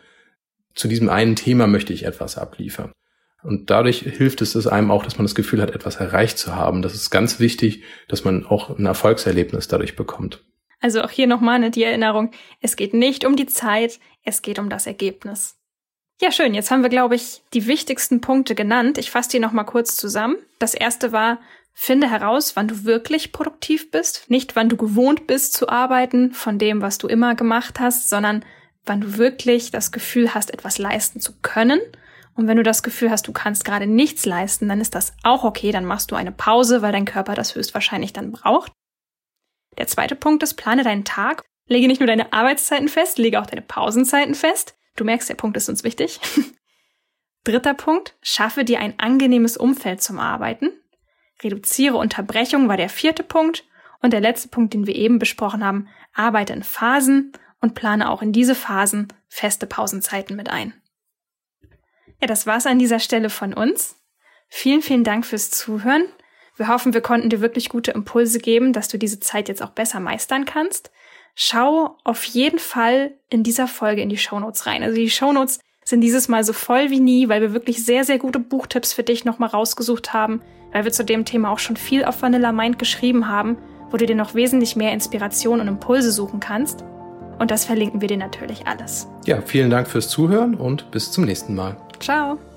zu 0.76 0.90
diesem 0.90 1.08
einen 1.08 1.36
Thema 1.36 1.68
möchte 1.68 1.94
ich 1.94 2.06
etwas 2.06 2.38
abliefern. 2.38 2.92
Und 3.44 3.70
dadurch 3.70 4.00
hilft 4.00 4.42
es 4.42 4.68
einem 4.68 4.90
auch, 4.90 5.04
dass 5.04 5.18
man 5.18 5.26
das 5.26 5.36
Gefühl 5.36 5.62
hat, 5.62 5.72
etwas 5.72 5.98
erreicht 5.98 6.38
zu 6.38 6.56
haben. 6.56 6.82
Das 6.82 6.96
ist 6.96 7.10
ganz 7.10 7.40
wichtig, 7.40 7.84
dass 8.08 8.24
man 8.24 8.46
auch 8.46 8.78
ein 8.78 8.86
Erfolgserlebnis 8.86 9.68
dadurch 9.68 9.96
bekommt. 9.96 10.44
Also 10.80 11.02
auch 11.02 11.10
hier 11.10 11.28
nochmal 11.28 11.56
eine 11.56 11.72
die 11.72 11.84
Erinnerung. 11.84 12.32
Es 12.62 12.76
geht 12.76 12.94
nicht 12.94 13.26
um 13.26 13.36
die 13.36 13.46
Zeit, 13.46 14.00
es 14.24 14.42
geht 14.42 14.60
um 14.60 14.70
das 14.70 14.88
Ergebnis. 14.88 15.58
Ja, 16.22 16.32
schön. 16.32 16.54
Jetzt 16.54 16.72
haben 16.72 16.84
wir, 16.84 16.90
glaube 16.90 17.16
ich, 17.16 17.42
die 17.54 17.68
wichtigsten 17.68 18.22
Punkte 18.22 18.56
genannt. 18.56 18.98
Ich 18.98 19.12
fasse 19.12 19.30
die 19.30 19.40
nochmal 19.40 19.66
kurz 19.66 19.98
zusammen. 19.98 20.38
Das 20.60 20.74
erste 20.74 21.12
war, 21.12 21.40
finde 21.74 22.10
heraus, 22.10 22.56
wann 22.56 22.68
du 22.68 22.86
wirklich 22.86 23.34
produktiv 23.34 23.92
bist. 23.92 24.30
Nicht, 24.30 24.56
wann 24.56 24.70
du 24.70 24.78
gewohnt 24.78 25.28
bist 25.28 25.54
zu 25.54 25.68
arbeiten 25.68 26.32
von 26.32 26.60
dem, 26.60 26.82
was 26.82 26.98
du 26.98 27.08
immer 27.08 27.36
gemacht 27.36 27.80
hast, 27.80 28.10
sondern 28.10 28.46
wann 28.86 29.02
du 29.02 29.18
wirklich 29.18 29.72
das 29.72 29.92
Gefühl 29.92 30.34
hast, 30.34 30.54
etwas 30.54 30.78
leisten 30.78 31.20
zu 31.20 31.34
können 31.42 31.82
und 32.36 32.48
wenn 32.48 32.58
du 32.58 32.64
das 32.64 32.84
Gefühl 32.84 33.12
hast, 33.12 33.28
du 33.28 33.32
kannst 33.32 33.64
gerade 33.64 33.86
nichts 33.86 34.26
leisten, 34.26 34.68
dann 34.68 34.82
ist 34.82 34.96
das 34.96 35.14
auch 35.24 35.44
okay, 35.44 35.72
dann 35.72 35.86
machst 35.86 36.12
du 36.12 36.16
eine 36.16 36.32
Pause, 36.32 36.82
weil 36.82 36.92
dein 36.92 37.06
Körper 37.06 37.36
das 37.36 37.56
höchstwahrscheinlich 37.56 38.14
dann 38.14 38.32
braucht. 38.32 38.72
Der 39.78 39.88
zweite 39.88 40.16
Punkt 40.16 40.44
ist, 40.44 40.56
plane 40.56 40.84
deinen 40.84 41.06
Tag. 41.06 41.44
Lege 41.68 41.88
nicht 41.88 42.00
nur 42.00 42.08
deine 42.08 42.34
Arbeitszeiten 42.34 42.90
fest, 42.90 43.18
lege 43.18 43.40
auch 43.40 43.46
deine 43.46 43.62
Pausenzeiten 43.62 44.36
fest. 44.36 44.76
Du 44.96 45.04
merkst, 45.04 45.30
der 45.30 45.36
Punkt 45.36 45.58
ist 45.58 45.70
uns 45.70 45.84
wichtig. 45.84 46.20
Dritter 47.44 47.74
Punkt, 47.74 48.16
schaffe 48.22 48.66
dir 48.66 48.80
ein 48.80 49.00
angenehmes 49.00 49.58
Umfeld 49.58 50.02
zum 50.02 50.20
Arbeiten. 50.20 50.72
Reduziere 51.42 51.98
Unterbrechungen 51.98 52.68
war 52.68 52.78
der 52.78 52.90
vierte 52.90 53.24
Punkt. 53.24 53.66
Und 54.02 54.12
der 54.12 54.22
letzte 54.22 54.50
Punkt, 54.50 54.74
den 54.74 54.86
wir 54.86 54.96
eben 54.96 55.18
besprochen 55.18 55.64
haben, 55.64 55.88
arbeite 56.14 56.54
in 56.54 56.64
Phasen 56.64 57.32
und 57.62 57.74
plane 57.74 58.10
auch 58.10 58.22
in 58.22 58.34
diese 58.34 58.56
Phasen 58.56 59.08
feste 59.30 59.66
Pausenzeiten 59.66 60.36
mit 60.36 60.50
ein. 60.50 60.74
Ja, 62.24 62.28
das 62.28 62.48
war's 62.48 62.68
an 62.68 62.80
dieser 62.80 63.00
Stelle 63.00 63.30
von 63.30 63.54
uns. 63.54 63.98
Vielen, 64.48 64.82
vielen 64.82 65.04
Dank 65.04 65.26
fürs 65.26 65.52
Zuhören. 65.52 66.06
Wir 66.56 66.70
hoffen, 66.70 66.94
wir 66.94 67.02
konnten 67.02 67.30
dir 67.30 67.42
wirklich 67.42 67.68
gute 67.68 67.92
Impulse 67.92 68.40
geben, 68.40 68.72
dass 68.72 68.88
du 68.88 68.98
diese 68.98 69.20
Zeit 69.20 69.50
jetzt 69.50 69.62
auch 69.62 69.72
besser 69.72 70.00
meistern 70.00 70.46
kannst. 70.46 70.90
Schau 71.36 71.98
auf 72.06 72.24
jeden 72.24 72.60
Fall 72.60 73.12
in 73.30 73.44
dieser 73.44 73.68
Folge 73.68 74.02
in 74.02 74.08
die 74.08 74.18
Shownotes 74.18 74.66
rein. 74.68 74.84
Also 74.84 74.96
die 74.96 75.10
Shownotes 75.10 75.60
sind 75.84 76.00
dieses 76.00 76.30
Mal 76.30 76.46
so 76.46 76.54
voll 76.54 76.92
wie 76.92 77.02
nie, 77.02 77.28
weil 77.28 77.42
wir 77.42 77.52
wirklich 77.52 77.84
sehr, 77.84 78.06
sehr 78.06 78.20
gute 78.20 78.40
Buchtipps 78.40 78.94
für 78.94 79.04
dich 79.04 79.26
nochmal 79.26 79.50
rausgesucht 79.50 80.14
haben, 80.14 80.42
weil 80.72 80.86
wir 80.86 80.94
zu 80.94 81.04
dem 81.04 81.26
Thema 81.26 81.50
auch 81.50 81.60
schon 81.60 81.76
viel 81.76 82.06
auf 82.06 82.22
Vanilla 82.22 82.54
Mind 82.54 82.80
geschrieben 82.80 83.28
haben, 83.28 83.58
wo 83.90 83.98
du 83.98 84.06
dir 84.06 84.16
noch 84.16 84.34
wesentlich 84.34 84.78
mehr 84.78 84.94
Inspiration 84.94 85.60
und 85.60 85.68
Impulse 85.68 86.14
suchen 86.14 86.40
kannst. 86.40 86.86
Und 87.38 87.52
das 87.52 87.66
verlinken 87.66 88.00
wir 88.00 88.08
dir 88.08 88.16
natürlich 88.16 88.66
alles. 88.66 89.10
Ja, 89.26 89.42
vielen 89.42 89.70
Dank 89.70 89.90
fürs 89.90 90.08
Zuhören 90.08 90.56
und 90.56 90.90
bis 90.90 91.12
zum 91.12 91.26
nächsten 91.26 91.54
Mal. 91.54 91.76
Ciao. 92.04 92.53